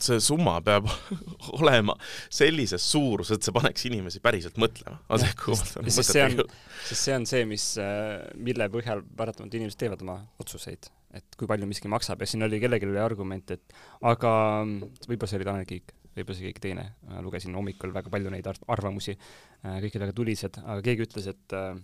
[0.00, 0.88] see summa peab
[1.58, 1.96] olema
[2.32, 4.98] sellises suuruses, et see paneks inimesi päriselt mõtlema.
[5.12, 6.42] sest see on,
[6.88, 11.50] sest see on see, mis, äh, mille põhjal paratamatult inimesed teevad oma otsuseid, et kui
[11.50, 15.68] palju miski maksab ja siin oli kellelgi oli argument, et aga võib-olla see oli Tanel
[15.68, 16.86] Kiik, võib-olla see keegi teine,
[17.24, 21.58] lugesin hommikul väga palju neid arvamusi, äh, kõik olid väga tulised, aga keegi ütles, et
[21.58, 21.74] äh,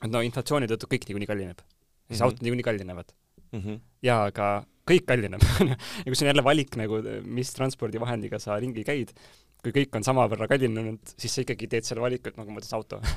[0.00, 1.60] et no inflatsiooni tõttu kõik niikuinii kallineb.
[1.60, 1.70] siis
[2.08, 2.24] mm -hmm.
[2.24, 3.12] autod niikuinii kallinevad
[3.52, 3.60] mm.
[3.60, 3.80] -hmm.
[4.02, 5.76] jaa, aga kõik kallineb ja
[6.06, 9.14] kui on jälle valik nagu, mis transpordivahendiga sa ringi käid,
[9.64, 12.76] kui kõik on samavõrra kallinenud, siis sa ikkagi teed selle valiku, et nagu ma võtaks
[12.78, 13.02] auto.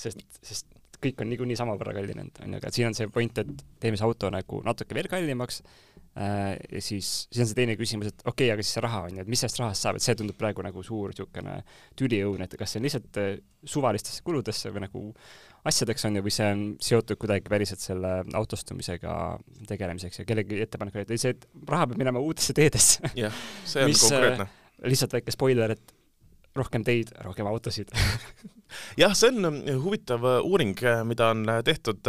[0.00, 0.68] Sest, sest
[1.02, 4.06] kõik on niikuinii samavõrra kallinenud, on ju, aga siin on see point, et teeme see
[4.06, 8.48] auto nagu natuke veel kallimaks äh,, ja siis, siis on see teine küsimus, et okei
[8.48, 10.38] okay,, aga siis see raha, on ju, et mis sellest rahast saab, et see tundub
[10.40, 11.58] praegu nagu suur niisugune
[12.00, 13.30] tüliõun, et kas see on lihtsalt äh,
[13.74, 15.04] suvalistesse kuludesse või nagu
[15.68, 19.14] asjadeks, on ju, või see on seotud kuidagi päriselt selle autostumisega
[19.68, 21.36] tegelemiseks ja kellegi ettepanek oli, et ei, see
[21.68, 23.12] raha peab minema uutesse teedesse.
[23.18, 24.48] jah, see on mis, konkreetne.
[24.88, 25.96] lihtsalt väike spoiler, et
[26.56, 27.92] rohkem teid, rohkem autosid.
[29.00, 32.06] Jah, see on äh, huvitav äh, uuring, äh, mida on tehtud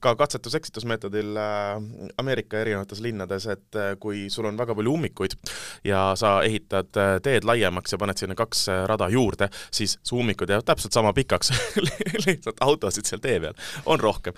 [0.00, 1.36] ka katsetus-eksitusmeetodil
[2.20, 5.36] Ameerika erinevates linnades, et kui sul on väga palju ummikuid
[5.84, 6.92] ja sa ehitad
[7.24, 11.52] teed laiemaks ja paned sinna kaks rada juurde, siis su ummikud jäävad täpselt sama pikaks
[12.26, 13.56] lihtsalt autosid seal tee peal.
[13.86, 14.36] On rohkem.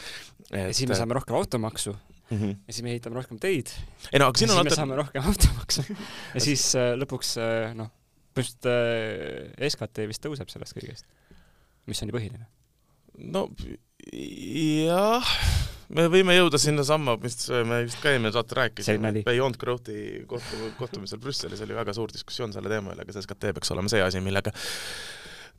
[0.50, 0.72] Et....
[0.72, 1.96] siis me saame rohkem automaksu.
[2.30, 2.56] Mm -hmm.
[2.66, 3.66] ja siis me ehitame rohkem teid.
[4.12, 5.84] ei no aga siin on siis me saame rohkem automaksu.
[6.34, 7.36] Ja siis lõpuks
[7.74, 7.90] noh,
[8.36, 11.08] põhimõtteliselt äh, SKT vist tõuseb sellest kõigest,
[11.90, 12.46] mis on ju põhiline.
[13.32, 13.46] no
[14.12, 15.34] jah,
[15.96, 21.22] me võime jõuda sinnasamma, mis me vist ka eelmine saate rääkisime, Beyond Growthi kohtu, kohtumisel
[21.22, 24.52] Brüsselis oli väga suur diskussioon selle teema üle, kas SKT peaks olema see asi, millega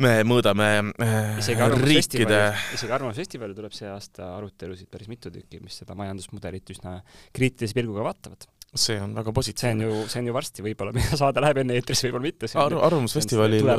[0.04, 0.68] me mõõdame
[1.02, 2.42] äh, isegi riikide
[2.76, 7.00] isegi Arvamusfestivalil tuleb see aasta arutelusid päris mitu tükki, mis seda majandusmudelit üsna
[7.34, 8.46] kriitilise pilguga vaatavad
[8.82, 9.58] see on väga positiivne.
[9.58, 12.50] see on ju, see on ju varsti võib-olla, mida saade läheb enne eetrisse, võib-olla mitte.
[12.62, 13.72] Ar-, Arvamusfestivalil,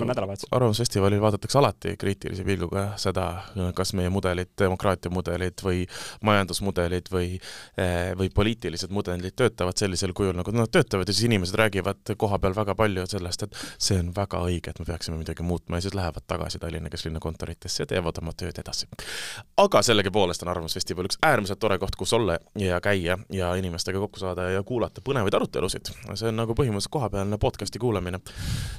[0.50, 3.28] Arvamusfestivalil vaadatakse alati kriitilise pilguga seda,
[3.76, 5.84] kas meie mudelid, demokraatia mudelid või
[6.26, 11.58] majandusmudelid või eh, või poliitilised mudelid töötavad sellisel kujul, nagu nad töötavad ja siis inimesed
[11.58, 15.46] räägivad koha peal väga palju sellest, et see on väga õige, et me peaksime midagi
[15.46, 18.88] muutma ja siis lähevad tagasi Tallinna kesklinna kontoritesse ja teevad oma tööd edasi.
[19.56, 24.20] aga sellegipoolest on Arvamusfestival üks äärmiselt tore koht, kus olla ja käia ja inimestega kokku
[24.20, 25.90] saada ja kuulata kuulata põnevaid arutelusid.
[26.14, 28.20] see on nagu põhimõtteliselt kohapealne podcast'i kuulamine.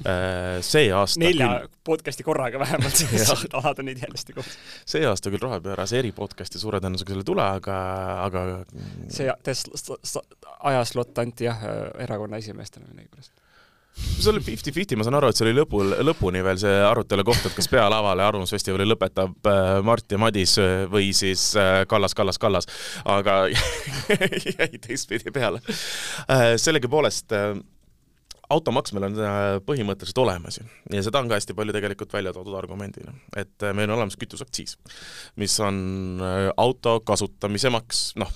[0.04, 1.70] Äh, see aasta nelja küll...
[1.84, 4.56] podcast'i korraga vähemalt, sest alad on neid järjest koos.
[4.86, 7.76] see aasta küll rohepöörase eripodcast'i suure tõenäosusega ei tule, aga,
[8.26, 8.46] aga
[9.08, 9.30] see
[10.72, 11.62] ajaslott anti jah,
[12.02, 13.39] erakonna esimeestele millegipärast
[13.96, 17.42] see oli fifty-fifty, ma saan aru, et see oli lõpul, lõpuni veel see arutelu koht,
[17.46, 22.38] et kas pealavale Arvamusfestivali lõpetab äh, Mart ja Madis äh, või siis äh, Kallas, Kallas,
[22.40, 22.68] Kallas,
[23.08, 23.42] aga
[24.60, 25.62] jäi teistpidi peale.
[26.60, 27.34] sellegipoolest
[28.50, 29.18] automaks meil on
[29.62, 30.64] põhimõtteliselt olemas ju.
[30.90, 34.76] Ja seda on ka hästi palju tegelikult välja toodud argumendina, et meil on olemas kütuseaktsiis,
[35.38, 36.22] mis on
[36.58, 38.32] auto kasutamise maks, noh,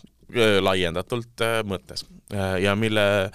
[0.64, 2.06] laiendatult mõttes.
[2.62, 3.30] Ja mille Äh,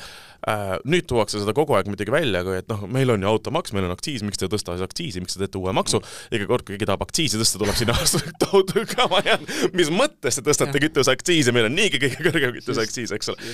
[0.87, 3.87] nüüd tuuakse seda kogu aeg muidugi välja, kui et noh, meil on ju automaks, meil
[3.87, 5.99] on aktsiis, miks te ei tõsta aktsiisi, miks te teete uue maksu,
[6.35, 7.95] iga kord, kui keegi tahab aktsiisi tõsta, tuleb sinna
[8.43, 9.37] tohutu kama ja
[9.75, 13.49] mis mõttes te tõstate kütuseaktsiisi, meil on niigi kõige kõrgem kütuseaktsiis, eks ole.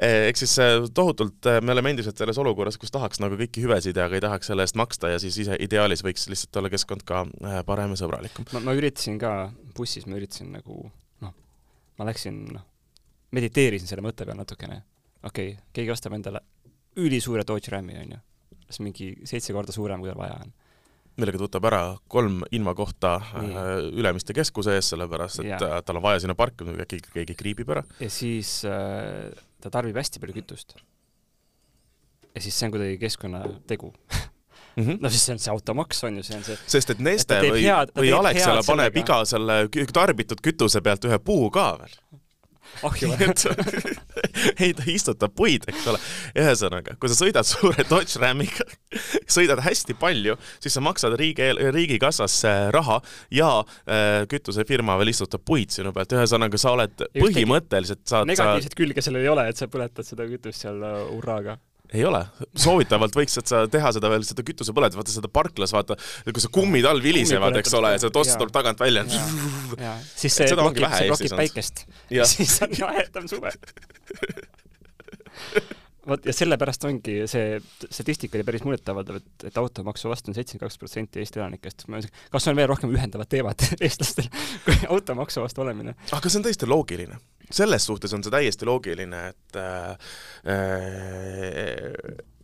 [0.00, 3.64] Eh, ehk siis äh, tohutult äh, me oleme endiselt selles olukorras, kus tahaks nagu kõiki
[3.66, 6.72] hüvesid ja aga ei tahaks selle eest maksta ja siis ise ideaalis võiks lihtsalt olla
[6.72, 7.26] keskkond ka
[7.68, 8.48] parem ja sõbralikum.
[8.56, 10.86] ma, ma üritasin ka bussis, ma üritasin nagu
[11.24, 11.34] noh,
[12.00, 12.64] ma läksin noh,
[13.36, 14.80] mediteerisin selle mõtte peal natukene
[15.22, 16.42] okei okay,, keegi ostab endale
[16.96, 18.18] ülisuure Dodge Rami, onju,
[18.66, 20.52] siis mingi seitse korda suurem, kui tal vaja on
[21.20, 21.80] millega ta võtab ära
[22.10, 25.60] kolm invakohta äh, Ülemiste keskuse ees, sellepärast et ja.
[25.68, 27.84] Äh, tal on vaja sinna parkida, äkki keegi kriibib ära.
[28.00, 29.28] ja siis äh,
[29.60, 30.76] ta tarbib hästi palju kütust.
[32.32, 33.92] ja siis see on kuidagi keskkonnategu
[34.76, 34.98] Mm -hmm.
[35.00, 36.56] no siis see on see automaks on ju, see on see.
[36.66, 37.64] sest et Neste et või,
[37.96, 41.92] või Alexela paneb iga selle tarbitud kütuse pealt ühe puu ka veel
[42.86, 43.28] ahju või?
[44.62, 46.00] ei, ta istutab puid, eks ole.
[46.38, 48.66] ühesõnaga, kui sa sõidad suure Dodge Ramiga,
[49.30, 53.00] sõidad hästi palju, siis sa maksad riigi, riigikassasse raha
[53.34, 58.80] ja äh, kütusefirma veel istutab puid sinu pealt, ühesõnaga sa oled põhimõtteliselt saad negatiivset sa...
[58.84, 61.58] külge sellel ei ole, et sa põletad seda kütust seal uh, hurraaga
[61.92, 62.22] ei ole,
[62.56, 66.88] soovitavalt võiks sa teha seda veel, seda kütusepõlet, vaata seda parklas, vaata, kui see kummid
[66.88, 69.04] all vilisevad, eks ole, ja see toss tuleb tagant välja.
[70.16, 71.84] siis see blokib, see blokib päikest.
[72.32, 73.52] siis on jahedam suve
[76.08, 80.70] vot ja sellepärast ongi see statistika oli päris muljetavaldav, et, et automaksu vastu on seitsekümmend
[80.70, 81.86] kaks protsenti Eesti elanikest.
[82.30, 84.28] kas on veel rohkem ühendavat teemat eestlastel
[84.64, 85.94] kui automaksu vastu olemine?
[86.12, 87.16] aga see on täiesti loogiline.
[87.50, 89.96] selles suhtes on see täiesti loogiline, et äh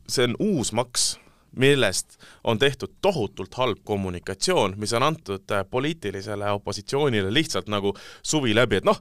[0.08, 1.18] see on uus maks,
[1.56, 8.54] millest on tehtud tohutult halb kommunikatsioon, mis on antud äh, poliitilisele opositsioonile lihtsalt nagu suvi
[8.54, 9.00] läbi, et noh,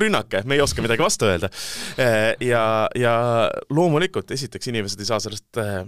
[0.00, 1.50] rünnake, me ei oska midagi vastu öelda.
[1.98, 2.64] Eh, ja,
[2.98, 3.14] ja
[3.70, 5.82] loomulikult esiteks inimesed ei saa sellest eh,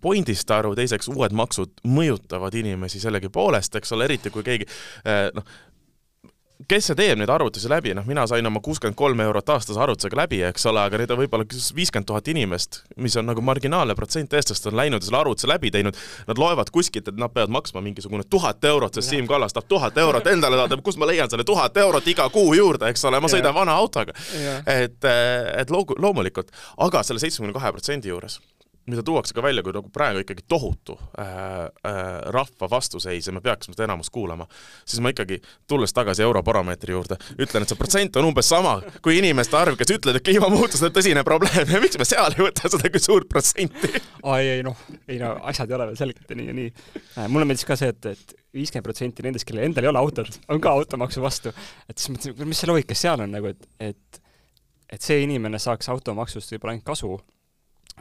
[0.00, 5.56] pointist aru, teiseks uued maksud mõjutavad inimesi sellegipoolest, eks ole, eriti kui keegi eh, noh,
[6.66, 10.18] kes see teeb neid arvutusi läbi, noh, mina sain oma kuuskümmend kolm eurot aastas arvutusega
[10.18, 14.34] läbi, eks ole, aga neid on võib-olla viiskümmend tuhat inimest, mis on nagu marginaalne protsent
[14.34, 17.82] eestlast on läinud ja selle arvutuse läbi teinud, nad loevad kuskilt, et nad peavad maksma
[17.84, 21.46] mingisugune tuhat eurot, sest Siim Kallas tahab tuhat eurot endale saada, kust ma leian selle
[21.46, 24.16] tuhat eurot iga kuu juurde, eks ole, ma sõidan vana autoga.
[24.66, 26.50] et, et loomulikult,
[26.88, 28.40] aga selle seitsmekümne kahe protsendi juures
[28.88, 31.26] mida tuuakse ka välja kui nagu praegu ikkagi tohutu äh,
[31.86, 32.00] äh,
[32.34, 34.46] rahva vastuseis ja me peaksime seda enamust kuulama,
[34.84, 39.18] siis ma ikkagi, tulles tagasi Europarameetri juurde, ütlen, et see protsent on umbes sama kui
[39.20, 42.70] inimeste arv, kes ütlevad, et kliimamuutus on tõsine probleem ja miks me seal ei võta
[42.72, 43.92] seda kui suurt protsenti?
[44.28, 46.74] ai ei noh, ei no asjad ei ole veel selged ja nii ja nii.
[47.16, 50.40] Äh, mulle meeldis ka see, et, et viiskümmend protsenti nendest, kellel endal ei ole autot,
[50.48, 51.52] on ka automaksu vastu.
[51.88, 54.24] et siis mõtlesin, mis see loogika seal on nagu, et, et
[54.88, 57.10] et see inimene saaks automaksust võib-olla ainult kasu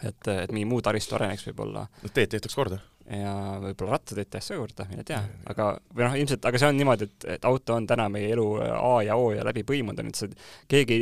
[0.04, 1.88] et, et mingi muu taristu areneks võib-olla.
[2.14, 2.80] teed tehtaks korda.
[3.08, 3.34] ja
[3.64, 7.08] võib-olla rattad tehtakse ka korda, mine tea, aga, või noh, ilmselt, aga see on niimoodi,
[7.08, 10.20] et, et auto on täna meie elu A ja O ja läbi põimunud on, et
[10.20, 10.28] sa,
[10.68, 11.00] keegi,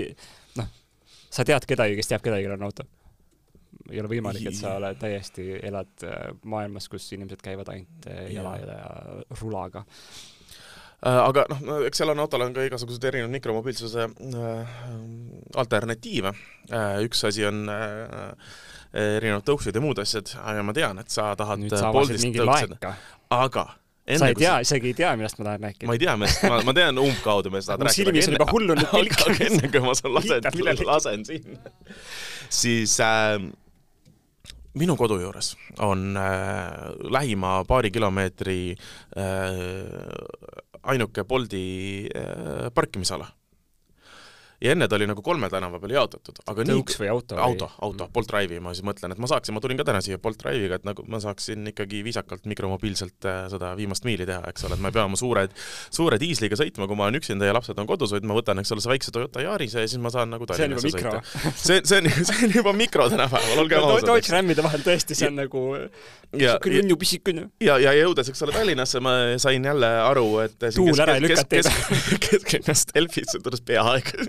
[0.60, 0.70] noh,
[1.34, 2.86] sa tead kedagi, kes teab kedagi, kellel on auto.
[3.90, 8.30] ei ole võimalik, et sa oled täiesti, elad äh, maailmas, kus inimesed käivad ainult äh,
[8.34, 8.88] jala ja,
[9.42, 14.78] rulaga äh, aga noh, eks seal on autol on ka igasuguseid erinevaid mikromobiilsuse äh,
[15.62, 16.32] alternatiive
[16.72, 17.04] äh,.
[17.06, 18.32] üks asi on äh,
[18.96, 22.94] erinevad tõuksud ja muud asjad, aga ma tean, et sa tahad poolteist tõuksida.
[23.36, 23.66] aga
[24.06, 25.90] enne, sa ei tea, isegi ei tea, millest ma tahan rääkida.
[25.90, 27.98] ma ei tea, millest, ma, ma tean umbkaudu, millest sa tahad rääkida.
[28.00, 29.20] silmis on juba hullunud pilk.
[29.26, 30.50] aga enne kui ma sul lasen,
[30.92, 31.76] lasen sinna,
[32.62, 33.40] siis äh,
[34.80, 35.54] minu kodu juures
[35.84, 38.60] on äh, lähima paari kilomeetri
[39.18, 39.26] äh,
[40.84, 41.66] ainuke Boldi
[42.12, 43.28] äh, parkimisala
[44.66, 47.38] ja enne ta oli nagu kolme tänava peale jaotatud, aga tõuks nii, või auto?
[47.42, 50.20] auto, auto, Bolt Drive'i ma siis mõtlen, et ma saaksin, ma tulin ka täna siia
[50.22, 54.68] Bolt Drive'iga, et nagu ma saaksin ikkagi viisakalt mikromobiilselt äh, seda viimast miili teha, eks
[54.68, 55.46] ole, et ma ei pea oma suure,
[55.94, 58.74] suure diisliga sõitma, kui ma olen üksinda ja lapsed on kodus, vaid ma võtan, eks
[58.76, 61.22] ole, see väikse Toyota Yarise ja siis ma saan nagu Tallinnasse sõita.
[61.54, 64.10] see, see on, see on juba mikro tänapäeval, olgem ausad.
[64.10, 65.66] Dodge Ramide vahel tõesti, see on nagu
[66.40, 67.48] niisugune linnu pisikene.
[67.64, 71.64] ja, ja jõudes, eks ole, Tallinnasse ma sain jälle aru, et tuul ära ei lükata.
[72.30, 74.28] kesklinnast Delfisse tulles peaaegu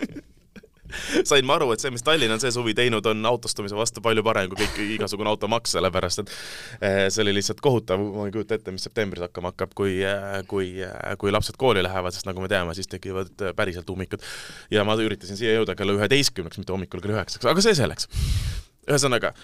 [1.29, 4.25] sain ma aru, et see, mis Tallinn on see suvi teinud, on autostumise vastu palju
[4.27, 6.33] parem kui kõik igasugune automaks, sellepärast et
[6.81, 10.41] eh, see oli lihtsalt kohutav, ma ei kujuta ette, mis septembris hakkama hakkab, kui, eh,
[10.51, 14.25] kui, eh, kui lapsed kooli lähevad, sest nagu me teame, siis tekivad päriselt ummikud.
[14.71, 18.11] ja ma üritasin siia jõuda kella üheteistkümneks, mitte hommikul kella üheksaks, aga see selleks.
[18.87, 19.35] ühesõnaga,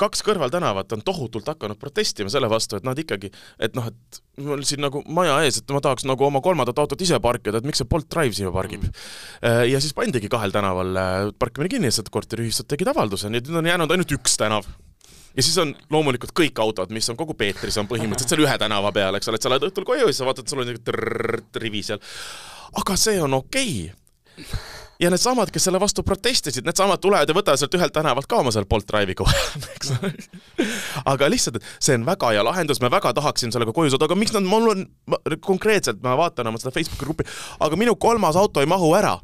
[0.00, 3.30] kaks kõrvaltänavat on tohutult hakanud protestima selle vastu, et nad ikkagi,
[3.62, 7.00] et noh, et mul siin nagu maja ees, et ma tahaks nagu oma kolmandat autot
[7.04, 8.86] ise parkida, et miks see Bolt Drive siia pargib.
[8.86, 9.66] Mm..
[9.70, 10.98] ja siis pandigi kahel tänaval
[11.38, 14.68] parkimine kinni, lihtsalt korteriühistud tegid avalduse, nii et nüüd on jäänud ainult üks tänav.
[15.34, 18.92] Ja siis on loomulikult kõik autod, mis on kogu Peetris, on põhimõtteliselt seal ühe tänava
[18.94, 21.42] peal, eks ole, et sa lähed õhtul koju ja siis sa vaatad, sul on niisugune
[21.62, 22.02] rivi seal.
[22.78, 23.90] aga see on okei.
[24.38, 28.40] okay ja needsamad, kes selle vastu protestisid, needsamad tulevad ja võtavad sealt ühelt tänavalt ka
[28.42, 29.34] oma seal Bolt Drive'i kohe,
[29.74, 30.12] eks ole.
[31.12, 34.18] aga lihtsalt, et see on väga hea lahendus, ma väga tahaksin sellega koju saada, aga
[34.18, 34.86] miks nad, mul on
[35.44, 37.28] konkreetselt, ma vaatan oma seda Facebooki gruppi,
[37.64, 39.18] aga minu kolmas auto ei mahu ära.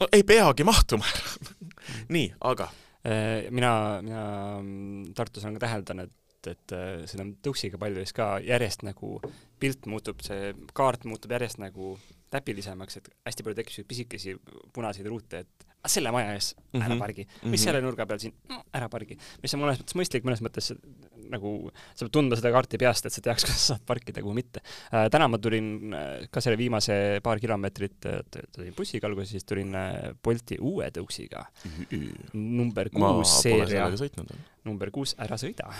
[0.00, 1.06] no ei peagi mahtuma
[2.14, 2.70] nii, aga
[3.06, 8.16] Äh, mina, mina mm, Tartus olen ka täheldanud, et, et äh, seda tõuksiga palju siis
[8.16, 9.20] ka järjest nagu
[9.62, 11.94] pilt muutub, see kaart muutub järjest nagu
[12.30, 14.36] täpilisemaks, et hästi palju tekib selliseid pisikesi
[14.74, 16.98] punaseid ruute, et selle maja ees ära mm -hmm.
[16.98, 17.64] pargi, mis mm -hmm.
[17.64, 18.34] selle nurga peal siin,
[18.72, 19.18] ära pargi.
[19.42, 20.72] mis on mõnes mõttes mõistlik, mõnes mõttes
[21.30, 21.52] nagu
[21.94, 24.62] sa pead tundma seda kaarti peast, et sa teaks, kas sa saad parkida, kuhu mitte
[24.92, 25.08] äh,.
[25.12, 28.20] täna ma tulin äh, ka selle viimase paar kilomeetrit äh,,
[28.54, 31.44] tulin bussiga alguses, siis tulin äh, Bolti uue tõuksiga.
[32.34, 33.88] number kuus seeria.
[34.66, 35.70] number kuus, ära sõida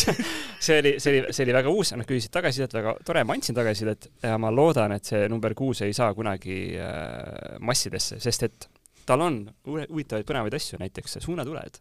[0.64, 3.56] see oli, see oli, see oli väga uus, nad küsisid tagasisidet, väga tore, ma andsin
[3.56, 8.70] tagasisidet ja ma loodan, et see number kuus ei saa kunagi äh, massidesse, sest et
[9.10, 11.80] tal on huvitavaid põnevaid asju, näiteks suunatuled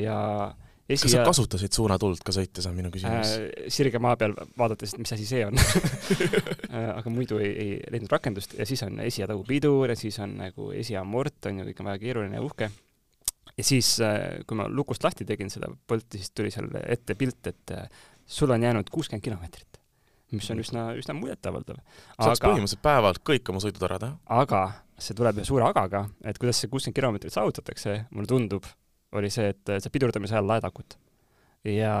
[0.00, 0.18] ja
[0.88, 3.68] esi- kas sa kasutasid suunatuld ka sõites, on minu küsimus äh,?
[3.72, 8.12] sirge maa peal vaadates, et mis asi see on äh, aga muidu ei, ei leidnud
[8.12, 11.62] rakendust ja siis on esi- ja tagupidur ja siis on nagu esi- ja amort on
[11.62, 12.70] ju, kõik on väga keeruline ja uhke.
[13.54, 17.52] ja siis, äh, kui ma lukust lahti tegin seda Bolti, siis tuli seal ette pilt,
[17.52, 17.88] et äh,
[18.26, 19.80] sul on jäänud kuuskümmend kilomeetrit
[20.34, 21.78] mis on üsna, üsna muljetavaldav.
[22.18, 24.16] saaks põhimõtteliselt päevalt kõik oma sõidud ära teha.
[24.42, 24.62] aga
[24.98, 28.68] see tuleb ühe suure agaga, et kuidas see kuuskümmend kilomeetrit saavutatakse, mulle tundub,
[29.18, 30.98] oli see, et sa pidurdamise ajal laed akut.
[31.64, 31.94] ja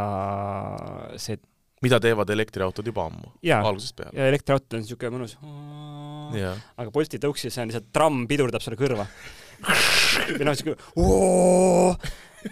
[1.16, 1.38] see
[1.84, 4.16] mida teevad elektriautod juba ammu, algusest peale.
[4.16, 5.36] ja elektriautod on niisugune mõnus
[6.80, 9.06] aga Bolti tõuksis see on lihtsalt tramm pidurdab sulle kõrva.
[10.36, 10.74] või noh, siuke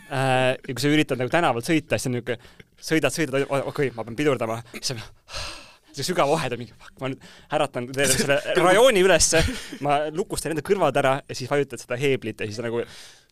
[0.08, 2.38] äh, ja kui sa üritad nagu tänaval sõita, siis on niisugune,
[2.78, 4.96] sõidad, sõidad, okei okay,, ma pean pidurdama, siis sa
[5.92, 7.20] see sügav on mingi, ma nüüd
[7.52, 9.42] äratan teile selle rajooni ülesse,
[9.84, 12.76] ma lukustan enda kõrvad ära ja siis vajutad seda heeblit ja siis nagu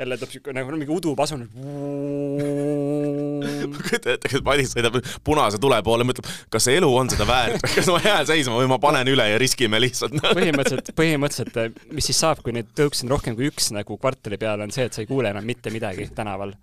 [0.01, 1.43] jälle tuleb siuke nagu mingi udupasun.
[3.81, 7.65] kujuta ette, kas Madis sõidab punase tule poole, mõtleb, kas see elu on seda väärt,
[7.77, 12.21] kas ma jään seisma või ma panen üle ja riskime lihtsalt põhimõtteliselt, põhimõtteliselt, mis siis
[12.23, 15.05] saab, kui neid tõukse on rohkem kui üks nagu kvartali peale, on see, et sa
[15.05, 16.55] ei kuule enam mitte midagi tänaval.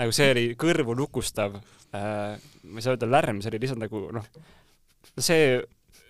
[0.00, 4.06] nagu see oli kõrvu lukustav äh,, ma ei saa öelda lärm, see oli lihtsalt nagu
[4.14, 4.28] noh,
[5.18, 5.60] see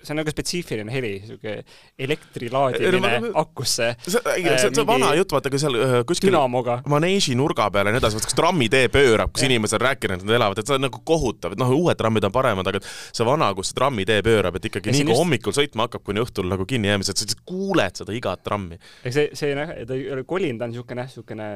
[0.02, 1.54] see on nagu spetsiifiline heli, siuke
[2.02, 3.92] elektri laadimine akusse.
[4.02, 6.80] see, see, see, see vana jutt, vaata, kui seal äh, kuskil dünamoga.
[6.90, 10.26] maneeži nurga peal ja nii edasi, vaata kas trammitee pöörab, kus inimesed on rääkinud, et
[10.28, 13.28] nad elavad, et see on nagu kohutav, et noh, uued trammid on paremad, aga see
[13.28, 15.22] vana, kus see trammitee pöörab, et ikkagi ja nii kui just...
[15.22, 18.80] hommikul sõitma hakkab, kuni õhtul nagu kinni jäämised, sa lihtsalt kuuled seda igat trammi.
[19.06, 21.48] eks see, see ta ei ole kolinud, ta on niisugune, niisugune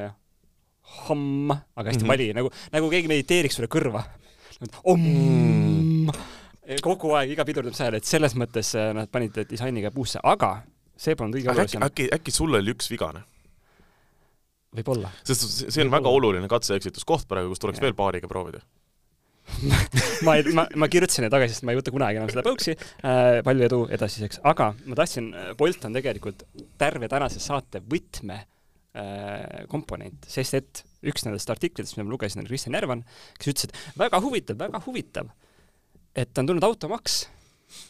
[1.08, 2.14] homm, aga hästi mm -hmm.
[2.14, 4.06] vali, nagu, nagu keegi mediteeriks sulle kõrva.
[4.84, 6.12] om mm
[6.82, 10.58] kogu aeg iga pidurdamise ajal, et selles mõttes äh, nad panid disainiga puusse, aga
[10.98, 11.84] see polnud õige olulisem.
[11.86, 13.22] äkki, äkki sul oli üks vigane?
[14.76, 15.12] võib-olla.
[15.24, 17.86] sest see on Võib väga oluline katse-eksituskoht praegu, kus tuleks ja.
[17.86, 18.64] veel paariga proovida
[20.26, 23.38] ma ei, ma, ma kirjutasin tagasi, sest ma ei võta kunagi enam seda põuksi äh,.
[23.46, 26.42] palju edu edasiseks, aga ma tahtsin, äh, Bolt on tegelikult
[26.80, 32.50] terve tänase saate võtme äh, komponent, sest et üks nendest artiklitest, mida ma lugesin, oli
[32.50, 33.06] Kristjan Järvan,
[33.38, 35.30] kes ütles, et väga huvitav, väga huvitav
[36.16, 37.22] et on tulnud automaks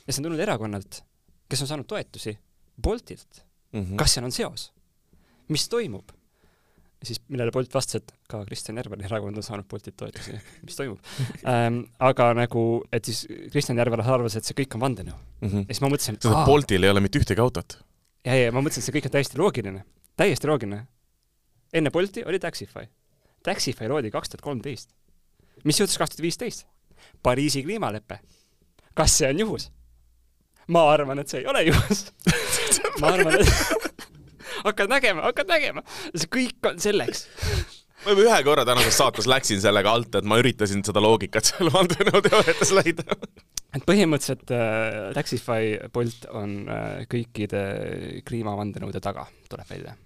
[0.06, 1.00] ja see on tulnud erakonnalt,
[1.48, 2.36] kes on saanud toetusi
[2.82, 3.80] Boltilt mm.
[3.80, 3.96] -hmm.
[3.96, 4.72] kas seal on seos?
[5.48, 6.10] mis toimub?
[7.02, 10.34] siis millele Bolt vastas, et ka Kristjan Järveli erakond on saanud Boltilt toetusi,
[10.66, 10.98] mis toimub
[11.52, 11.82] ähm,.
[11.98, 15.48] aga nagu, et siis Kristjan Järvel arvas, et see kõik on vandenõu mm.
[15.48, 15.66] -hmm.
[15.68, 17.78] ja siis ma mõtlesin, et aa, Boltil ei ole mitte ühtegi autot.
[18.24, 19.84] ja, ja ma mõtlesin, et see kõik on täiesti loogiline,
[20.16, 20.86] täiesti loogiline.
[21.72, 22.88] enne Bolti oli Taxify.
[23.42, 24.90] Taxify loodi kaks tuhat kolmteist.
[25.64, 26.66] mis juhtus kaks tuhat viisteist?
[27.22, 28.20] Pariisi kliimalepe.
[28.94, 29.70] kas see on juhus?
[30.68, 32.06] ma arvan, et see ei ole juhus
[33.00, 34.04] ma arvan, et
[34.68, 35.84] hakkad nägema, hakkad nägema.
[36.14, 37.26] see kõik on selleks
[38.04, 41.70] ma juba ühe korra tänases saates läksin sellega alt, et ma üritasin seda loogikat seal
[41.74, 43.06] vandenõuteooriates leida.
[43.74, 47.62] et põhimõtteliselt äh, Taxify Bolt on äh, kõikide
[48.26, 49.96] kliimavandenõude taga, tuleb välja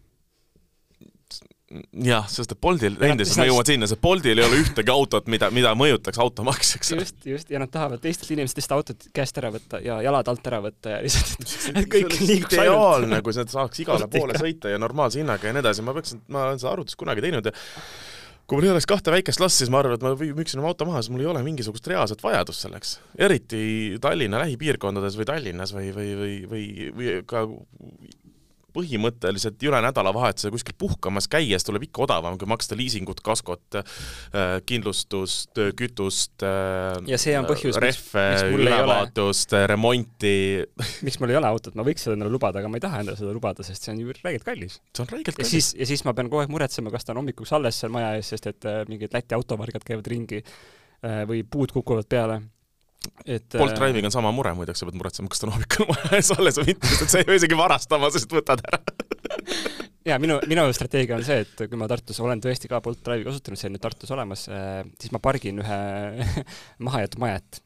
[1.71, 5.51] jah, sest et Boltil endiselt ma jõuan sinna, sest Boltil ei ole ühtegi autot, mida,
[5.55, 7.07] mida mõjutaks automaks, eks ole.
[7.07, 10.61] just, just, ja nad tahavad teistelt inimestest autot käest ära võtta ja jalad alt ära
[10.65, 12.57] võtta ja lihtsalt, et kõik liiguks ainult.
[12.59, 16.17] ideaalne, kui sa saaks igale poole sõita ja normaalse hinnaga ja nii edasi, ma peaks,
[16.27, 17.55] ma olen seda arvutust kunagi teinud ja
[18.51, 20.89] kui mul ei oleks kahte väikest last, siis ma arvan, et ma müüksin oma auto
[20.89, 22.97] maha, sest mul ei ole mingisugust reaalset vajadust selleks.
[23.15, 23.61] eriti
[24.03, 26.65] Tallinna lähipiirkondades või Tallinnas või, või, või, või,
[26.99, 27.45] või ka
[28.75, 35.61] põhimõtteliselt üle nädalavahetuse kuskil puhkamas käies tuleb ikka odavam, kui maksta liisingut, kaskot, äh, kindlustust,
[35.79, 40.35] kütust, äh, ja see on põhjus, rehve, ülevaatust, remonti.
[41.07, 43.21] miks mul ei ole autot, ma võiks seda endale lubada, aga ma ei taha endale
[43.21, 44.81] seda lubada, sest see on ju räigelt kallis.
[44.95, 45.47] see on räigelt kallis.
[45.47, 47.93] ja siis, ja siis ma pean kogu aeg muretsema, kas ta on hommikuks alles seal
[47.95, 50.45] maja ees, sest et äh, mingid Läti automargad käivad ringi
[51.01, 52.35] või puud kukuvad peale
[53.25, 55.89] et Bolt äh, Drive'iga on sama mure muideks, sa pead muretsema, kas ta on hommikul
[55.91, 58.83] maja ees alles või mitte, sest sa ei pea isegi varastama, sest võtad ära.
[60.09, 63.27] Ja minu, minu strateegia on see, et kui ma Tartus olen tõesti ka Bolt Drive'i
[63.27, 65.77] kasutanud, see on nüüd Tartus olemas, äh, siis ma pargin ühe
[66.87, 67.61] mahajäetud maja ette,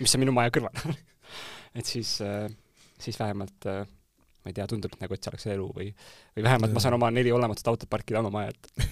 [0.00, 0.96] mis on minu maja kõrval.
[1.78, 2.50] Et siis, äh,
[2.98, 5.88] siis vähemalt ma ei tea, tundub nagu, et see oleks elu või,
[6.36, 8.86] või vähemalt ma saan oma neli olematut autot parkida oma maja ette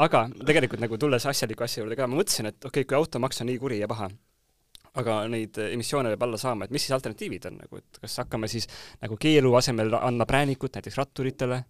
[0.00, 3.42] aga tegelikult nagu tulles asjaliku asja juurde ka, ma mõtlesin, et okei okay,, kui automaks
[3.42, 4.08] on nii kuri ja paha,
[5.00, 8.50] aga neid emissioone peab alla saama, et mis siis alternatiivid on nagu, et kas hakkame
[8.50, 8.68] siis
[9.00, 11.62] nagu keelu asemel andma präänikut näiteks ratturitele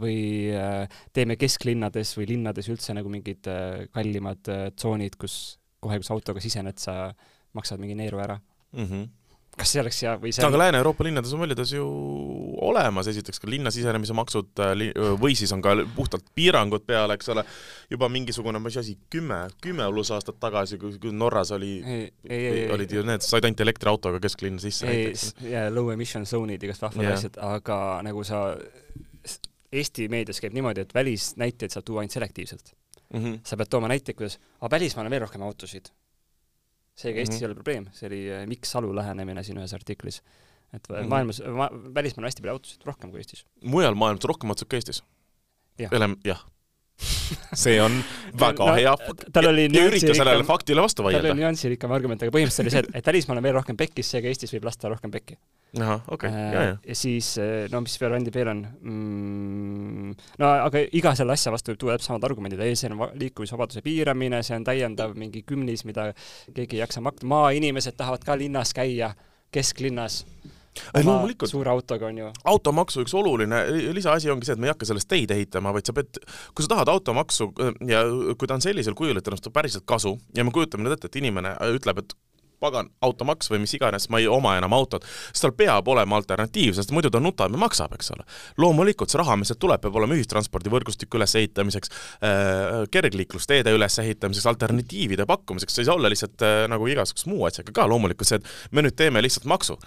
[0.00, 5.98] või äh, teeme kesklinnades või linnades üldse nagu mingid äh, kallimad äh, tsoonid, kus kohe,
[6.00, 7.10] kui sa autoga sisened, sa
[7.52, 8.86] maksad mingi neeru ära mm.
[8.86, 9.10] -hmm
[9.52, 11.84] kas see oleks hea või see aga Lääne-Euroopa linnades on paljudes ju
[12.64, 14.84] olemas, esiteks ka linna sisenemise maksud äh,
[15.20, 17.44] või siis on ka puhtalt piirangud peal, eks ole,
[17.92, 21.74] juba mingisugune, mis asi, kümme, kümme pluss aastat tagasi, kui Norras oli,
[22.72, 25.12] olid ju need, said ainult elektriautoga kesklinna sisse ei,
[25.50, 27.18] jaa, low emission zone'id, igast vahvad yeah.
[27.18, 27.78] asjad, aga
[28.08, 28.46] nagu sa,
[29.72, 32.74] Eesti meedias käib niimoodi, et välisnäiteid saab tuua ainult selektiivselt
[33.12, 33.20] mm.
[33.20, 33.38] -hmm.
[33.44, 35.88] sa pead tooma näiteid, kuidas, aga välismaal on veel rohkem autosid
[36.94, 37.42] seega Eestis mm -hmm.
[37.42, 40.22] ei ole probleem, see oli äh, Mikk Salu lähenemine siin ühes artiklis.
[40.72, 41.08] et mm -hmm.
[41.08, 43.46] maailmas ma,, välismaal on hästi palju autosid, rohkem kui Eestis.
[43.64, 45.02] mujal maailmas rohkem autosid kui Eestis?
[45.78, 45.90] jah.
[46.24, 46.46] jah
[47.54, 48.04] see on
[48.44, 49.24] väga no, hea fakt.
[49.32, 51.28] tal oli ja ürita sellele faktile vastu vaielda.
[51.28, 54.12] tal oli nüansirikkam argument, aga põhimõtteliselt oli see, et, et välismaal on veel rohkem pekkis,
[54.14, 55.38] seega Eestis võib lasta rohkem pekki.
[55.80, 56.76] Ahah, okei okay., ja, ja.
[56.86, 60.16] ja siis, äh, no mis variandid veel on mm,?
[60.42, 63.84] no aga iga selle asja vastu võib tuua täpselt samad argumendid, ei, see on liikumisvabaduse
[63.84, 66.10] piiramine, see on täiendav mingi kümnis, mida
[66.52, 69.14] keegi ei jaksa maksta, maainimesed tahavad ka linnas käia,
[69.52, 70.22] kesklinnas
[71.04, 71.50] loomulikult.
[71.50, 72.30] suure autoga on ju.
[72.52, 73.62] automaksu üks oluline
[73.96, 76.20] lisaasi ongi see, et me ei hakka sellest teid ehitama, vaid sa pead,
[76.52, 77.50] kui sa tahad automaksu
[77.88, 78.04] ja
[78.36, 81.20] kui ta on sellisel kujul, et ennast päriselt kasu ja me kujutame nüüd ette, et
[81.20, 82.16] inimene ütleb, et
[82.62, 86.76] pagan, automaks või mis iganes, ma ei oma enam autot, siis tal peab olema alternatiiv,
[86.78, 88.26] sest muidu ta nutab ja maksab, eks ole.
[88.62, 91.92] loomulikult see raha, mis sealt tuleb, peab olema ühistranspordivõrgustiku ülesehitamiseks
[92.22, 97.74] äh,, kergliiklusteede ülesehitamiseks, alternatiivide pakkumiseks, see ei saa olla lihtsalt äh, nagu igasuguse muu asjaga
[97.82, 99.78] ka, loomulikult see, et me nüüd teeme lihtsalt maksu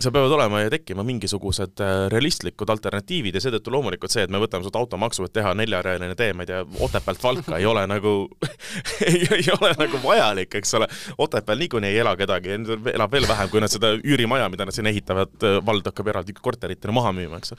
[0.00, 4.40] seal peavad olema ja tekkima mingisugused äh, realistlikud alternatiivid ja seetõttu loomulikult see, et me
[4.40, 8.14] võtame sult automaksu, et teha neljarealine tee, ma ei tea, Otepäält Valka ei ole nagu
[9.10, 10.88] ei, ei ole nagu vajalik, eks ole.
[11.20, 12.56] Otepääl niikuinii ei ela kedagi,
[12.94, 16.36] elab veel vähem, kui nad seda üürimaja, mida nad siin ehitavad, äh, vald hakkab eraldi
[16.40, 17.56] korteritena maha müüma, eks.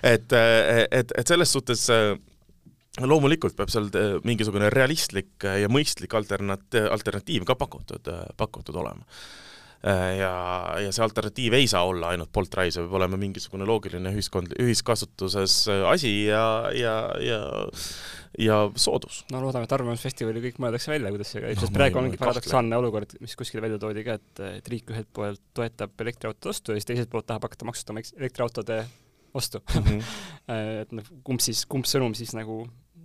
[0.00, 1.84] et, äh, et, et selles suhtes
[3.04, 3.90] loomulikult peab seal
[4.24, 8.08] mingisugune realistlik ja mõistlik alternat-, alternatiiv ka pakutud,
[8.38, 9.04] pakutud olema
[9.84, 10.32] ja,
[10.80, 15.58] ja see alternatiiv ei saa olla ainult Bolt Rise, peab olema mingisugune loogiline ühiskond, ühiskasutuses
[15.72, 17.40] äh, asi ja, ja, ja
[18.38, 19.20] ja soodus.
[19.30, 22.78] no loodame, et Arvamusfestivali kõik mõeldakse välja, kuidas see käib no,, sest praegu ongi paradoksaalne
[22.80, 26.80] olukord, mis kuskil välja toodi ka, et, et riik ühelt poolt toetab elektriautode ostu ja
[26.80, 28.80] siis teiselt poolt tahab hakata maksustama elektriautode
[29.34, 29.84] ostu mm.
[29.84, 30.02] -hmm.
[30.82, 32.64] et noh, kumb siis, kumb sõnum siis nagu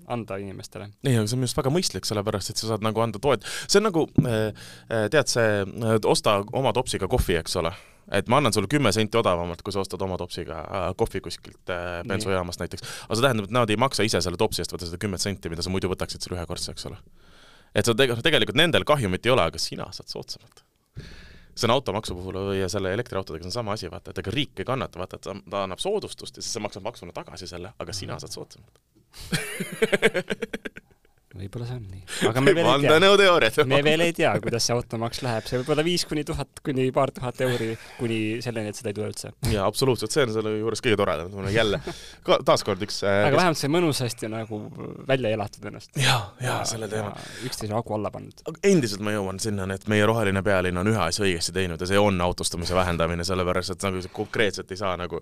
[0.10, 0.90] anda inimestele.
[1.04, 3.46] ei, aga see on minu arust väga mõistlik, sellepärast et sa saad nagu anda toet-,
[3.68, 4.50] see on nagu äh,
[4.90, 7.74] äh, tead, see, äh, osta oma topsiga kohvi, eks ole
[8.16, 10.64] et ma annan sulle kümme senti odavamalt, kui sa ostad oma topsiga
[10.98, 11.70] kohvi kuskilt
[12.10, 12.82] bensujaamast näiteks.
[13.06, 15.52] aga see tähendab, et nad ei maksa ise selle topsi eest, vaata seda kümmet senti,
[15.54, 16.98] mida sa muidu võtaksid selle ühekordse, eks ole.
[17.76, 20.66] et sa tegelikult, tegelikult nendel kahjumit ei ole, aga sina saad soodsamalt.
[21.54, 24.66] see on automaksu puhul ja selle elektriautodega on sama asi, vaata, et ega riik ei
[24.66, 28.18] kannata, vaata, et ta annab soodustust ja siis sa maksad maksuna tagasi selle, aga sina
[28.18, 28.82] saad soodsamalt
[31.40, 32.02] võib-olla see on nii.
[32.30, 32.86] aga me veel ei
[33.54, 33.66] tea.
[33.70, 36.88] me veel ei tea, kuidas see automaks läheb, see võib olla viis kuni tuhat kuni
[36.96, 39.32] paar tuhat euri kuni selleni, et seda ei tule üldse.
[39.54, 41.82] jaa, absoluutselt, see on selle juures kõige toredam, mul on jälle
[42.48, 43.40] taaskord üks äh, aga kes...
[43.40, 44.62] vähemalt see mõnusasti nagu
[45.10, 45.94] välja elatud ennast.
[46.02, 47.14] jaa, jaa, selle teema.
[47.46, 48.44] üksteisele hagu alla pannud.
[48.74, 52.02] endiselt ma jõuan sinnani, et meie roheline pealinn on ühe asja õigesti teinud ja see
[52.02, 55.22] on autostumise vähendamine, sellepärast et nagu konkreetselt ei saa nagu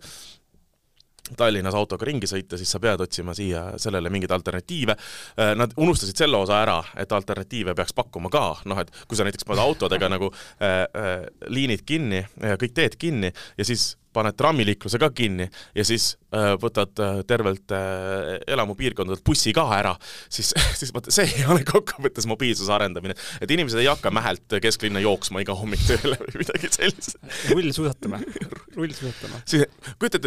[1.38, 4.96] Tallinnas autoga ringi sõita, siis sa pead otsima siia sellele mingeid alternatiive.
[5.40, 9.28] Äh, nad unustasid selle osa ära, et alternatiive peaks pakkuma ka, noh et kui sa
[9.28, 11.14] näiteks paned autodega nagu äh, äh,
[11.52, 17.00] liinid kinni, kõik teed kinni ja siis paned trammiliikluse ka kinni ja siis äh, võtad
[17.04, 19.94] äh, tervelt äh, elamupiirkondadelt bussi ka ära,
[20.30, 23.18] siis, siis vaata, see ei ole kokkuvõttes mobiilsuse arendamine.
[23.42, 27.18] et inimesed ei hakka Mähelt kesklinna jooksma iga hommik tööle või midagi sellist.
[27.52, 28.20] rullsuusatama,
[28.78, 29.42] rullsuusatama.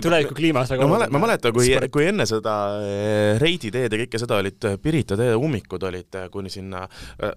[0.03, 1.13] tuleviku kliimas väga no, oluline.
[1.15, 5.19] ma mäletan, kui, kui enne seda äh, Reidi teed ja kõike seda olid äh, Pirita
[5.19, 6.87] tee ummikud olid äh, kuni sinna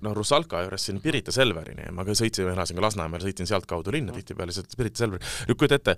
[0.03, 3.93] no Russalka juures sinna Pirita Selverini ja ma ka sõitsin, elasin ka Lasnamäel, sõitsin sealtkaudu
[3.95, 5.31] linna tihtipeale, sealt Pirita Selveri.
[5.49, 5.97] nüüd kujuta ette,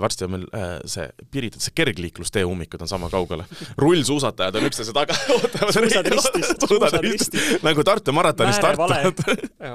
[0.00, 0.46] varsti on meil
[0.88, 3.46] see Piritat, see kergliiklustee ummikud on sama kaugele.
[3.78, 5.16] rullsuusatajad on üksteise taga
[5.76, 7.48] suusad ristis, suusad ristis.
[7.66, 9.24] nagu Tartu maratoni startavad.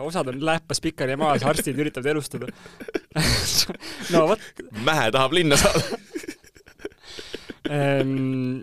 [0.02, 2.52] osad on läpas pikali maas, arstid üritavad elustada
[4.14, 4.40] no vot.
[4.86, 5.82] Mähe tahab linna saada
[7.76, 8.62] ehm,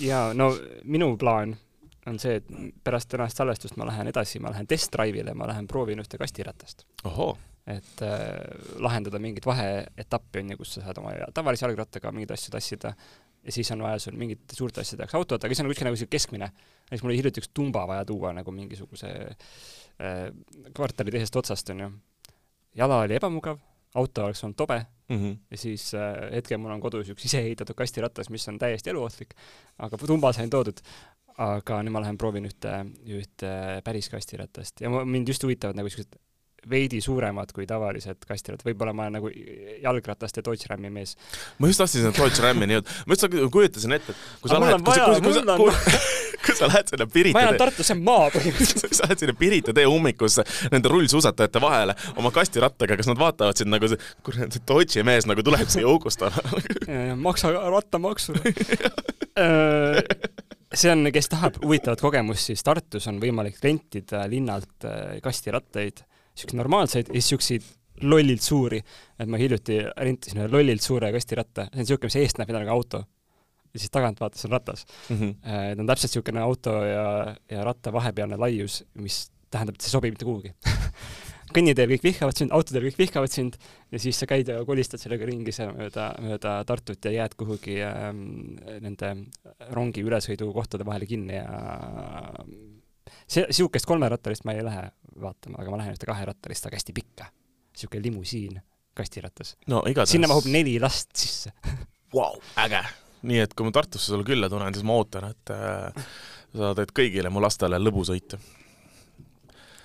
[0.00, 0.50] ja no
[0.84, 1.56] minu plaan
[2.06, 2.46] on see, et
[2.84, 6.86] pärast tänast salvestust ma lähen edasi, ma lähen test drive'ile, ma lähen proovin ühte kastiratast.
[7.66, 8.26] Et äh,
[8.78, 12.92] lahendada mingit vaheetappi on ju, kus sa saad oma tavalise jalgrattaga mingeid asju tassida
[13.46, 15.98] ja siis on vaja sul mingite suurte asjade jaoks autot, aga siis on kuskil nagu
[15.98, 16.50] siuke keskmine.
[16.50, 20.20] näiteks mul oli hiljuti üks tumba vaja tuua nagu mingisuguse äh,
[20.74, 21.90] kvartali teisest otsast onju.
[22.74, 23.58] jala oli ebamugav,
[23.94, 25.36] auto oleks olnud tobe mm -hmm.
[25.50, 29.34] ja siis äh, hetkel mul on kodus üks iseehitatud kastiratas, mis on täiesti eluohtlik,
[29.78, 30.80] aga tumba sain toodud.
[31.38, 32.70] aga nüüd ma lähen proovin ühte,
[33.04, 33.48] ühte
[33.84, 36.16] päris kastiratast ja ma, mind just huvitavad nagu siuksed
[36.70, 39.30] veidi suuremad kui tavalised kastirattad, võib-olla ma olen nagu
[39.82, 41.16] jalgrataste Dodge Rami mees.
[41.58, 44.82] ma just tahtsin seda Dodge Rami nii-öelda, ma just kujutasin ette, et kui sa lähed,
[44.86, 46.00] kui sa, kui sa, kui sa,
[46.46, 48.96] kui sa lähed sinna Pirita ma elan Tartus, see on maa põhimõtteliselt.
[48.98, 53.72] sa lähed sinna Pirita tee ummikusse nende rullsuusatajate vahele oma kastirattaga, kas nad vaatavad sind
[53.74, 56.42] nagu see, kurat, see Dodge'i mees nagu tuleb siia august alla
[57.26, 58.36] maksa rattamaksu
[60.76, 66.02] see on, kes tahab huvitavat kogemust, siis Tartus on võimalik rentida linnalt äh, kastirattaid
[66.36, 67.68] siukseid normaalseid ja siis siukseid
[68.02, 68.80] lollilt suuri.
[69.18, 72.68] et ma hiljuti rentisin ühe lollilt suure kastiratta, see on siuke, mis eest näeb midagi
[72.68, 73.04] nagu auto.
[73.72, 75.16] ja siis tagant vaatas on ratas mm.
[75.16, 75.32] -hmm.
[75.42, 79.96] ta on täpselt siukene auto ja, ja ratta vahepealne laius, mis tähendab, et see ei
[79.98, 80.54] sobi mitte kuhugi
[81.56, 83.56] kõnniteel kõik vihkavad sind, autodel kõik vihkavad sind
[83.92, 87.78] ja siis sa käid ja kolistad sellega ringi seal mööda, mööda Tartut ja jääd kuhugi
[87.86, 89.12] ähm, nende
[89.70, 91.46] rongi ülesõidukohtade vahele kinni ja
[93.26, 94.88] see, niisugust kolmerattalist ma ei lähe
[95.20, 97.28] vaatama, aga ma lähen ühte kaherattalist, aga hästi pikka.
[97.76, 98.60] niisugune limusiin
[98.96, 101.52] kastirattas no sinna mahub neli last sisse
[102.16, 102.38] wow,.
[102.64, 102.82] äge.
[103.22, 106.06] nii et kui ma Tartusse sulle külla tulen, siis ma ootan, et äh,
[106.56, 108.38] sa teed kõigile mu lastele lõbusõitu.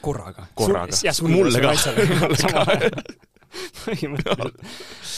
[0.02, 0.48] korraga?
[0.56, 0.96] korraga.
[1.28, 1.74] mulle ka.
[3.82, 4.62] põhimõtteliselt.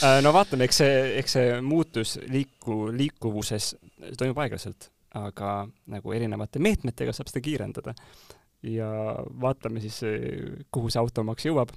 [0.01, 3.76] Äh, no vaatame, eks see, eks see muutus liiku, liikuvuses
[4.18, 5.53] toimub aeglaselt aga
[5.93, 7.93] nagu erinevate meetmetega saab seda kiirendada.
[8.64, 8.88] ja
[9.43, 9.99] vaatame siis,
[10.72, 11.74] kuhu see automaks jõuab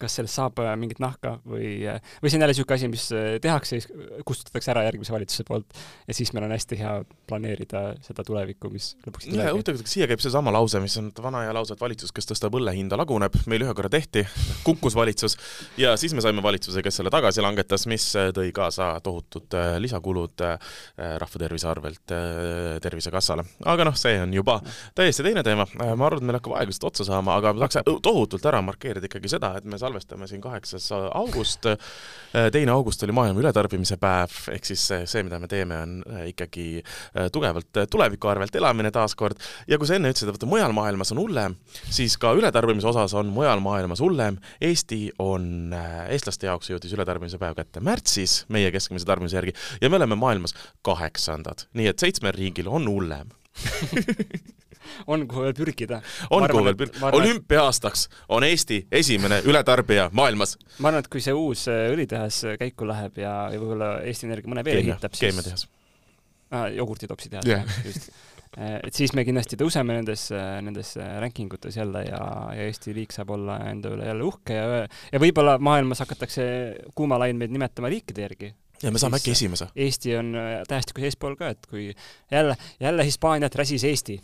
[0.00, 3.06] kas sellest saab äh, mingit nahka või, äh, või see on jälle niisugune asi, mis
[3.14, 3.80] äh, tehakse,
[4.28, 5.76] kustutatakse ära järgmise valitsuse poolt
[6.06, 6.92] ja siis meil on hästi hea
[7.28, 9.50] planeerida seda tulevikku, mis lõpuks tuleb.
[9.56, 12.56] huvitav, et siia käib seesama lause, mis on vana hea lause, et valitsus, kes tõstab
[12.58, 14.24] õlle hinda, laguneb, meil ühe korra tehti,
[14.66, 15.38] kukkus valitsus
[15.80, 20.44] ja siis me saime valitsuse, kes selle tagasi langetas, mis tõi kaasa tohutud lisakulud
[20.96, 22.14] rahvatervise arvelt
[22.82, 23.44] Tervisekassale.
[23.64, 24.58] aga noh, see on juba
[24.96, 28.02] täiesti teine teema, ma arvan, et meil hakkab aeg vist otsa saama, aga ma tahaks
[28.02, 31.66] tohutult ära markeerida ikkagi seda, et me salvestame siin kaheksas august.
[32.52, 36.66] teine august oli maailma ületarbimise päev, ehk siis see, mida me teeme, on äh, ikkagi
[36.82, 39.40] äh, tugevalt äh, tuleviku arvelt elamine taaskord.
[39.68, 41.56] ja kui sa enne ütlesid, et vaata mujal maailmas on hullem,
[41.90, 44.40] siis ka ületarbimise osas on mujal maailmas hullem.
[44.60, 45.72] Eesti on,
[46.10, 50.56] eestlaste jaoks jõudis ületarbimise päev kätte märtsis meie keskmise tarbimise järgi ja me oleme maailmas
[50.86, 53.32] kaheksandad, nii et seitsmel riigil on hullem
[55.12, 56.00] on kuhu veel pürgida.
[56.30, 60.56] on kuhu veel pürgida, olümpia-aastaks on Eesti esimene ületarbija maailmas.
[60.78, 64.30] ma arvan, et kui see uus äh, õlitehas äh, käiku läheb ja, ja võib-olla Eesti
[64.30, 65.68] Energia mõne veel ehitab, siis keemiatehas
[66.50, 66.70] ah,.
[66.74, 68.10] jogurtitopsi tehas yeah., just
[68.58, 70.28] äh, et siis me kindlasti tõuseme nendes,
[70.64, 72.20] nendes ranking utes jälle ja,
[72.56, 76.46] ja Eesti riik saab olla enda üle jälle uhke ja, ja võib-olla maailmas hakatakse
[76.96, 79.68] kuumalaineid nimetama riikide järgi ja me saame äkki esimese.
[79.76, 81.94] Eesti on äh, tähestikus eespool ka, et kui
[82.30, 84.20] jälle, jälle Hispaaniat räsis Eesti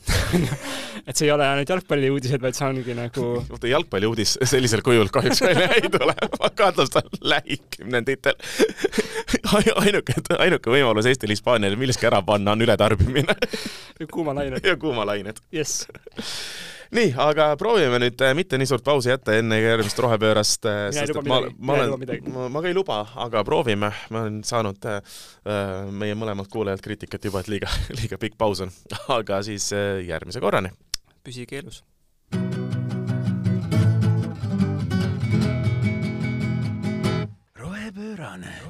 [1.07, 5.42] et see ei ole ainult jalgpalliuudised, vaid see ongi nagu oota, jalgpalliuudis sellisel kujul kahjuks
[5.44, 8.36] välja ei tule, ma kahtlustan lähikümnenditel
[9.84, 13.38] ainuke, ainuke võimalus Eestil Hispaaniale milleski ära panna on ületarbimine
[14.12, 14.64] kuumalained.
[14.66, 15.42] ja kuumalained.
[15.53, 15.86] jess
[16.93, 21.14] nii, aga proovime nüüd äh, mitte nii suurt pausi jätta enne järgmist rohepöörast, äh, sest
[21.14, 25.01] et ma, ma olen, ma, ma ka ei luba, aga proovime, ma olen saanud äh,
[25.49, 27.70] äh meie mõlemalt kuulajalt kriitikat juba, et liiga,
[28.01, 28.72] liiga pikk paus on,
[29.12, 30.72] aga siis äh, järgmise korrani.
[31.24, 31.82] püsige elus.
[37.57, 38.61] rohepöörane.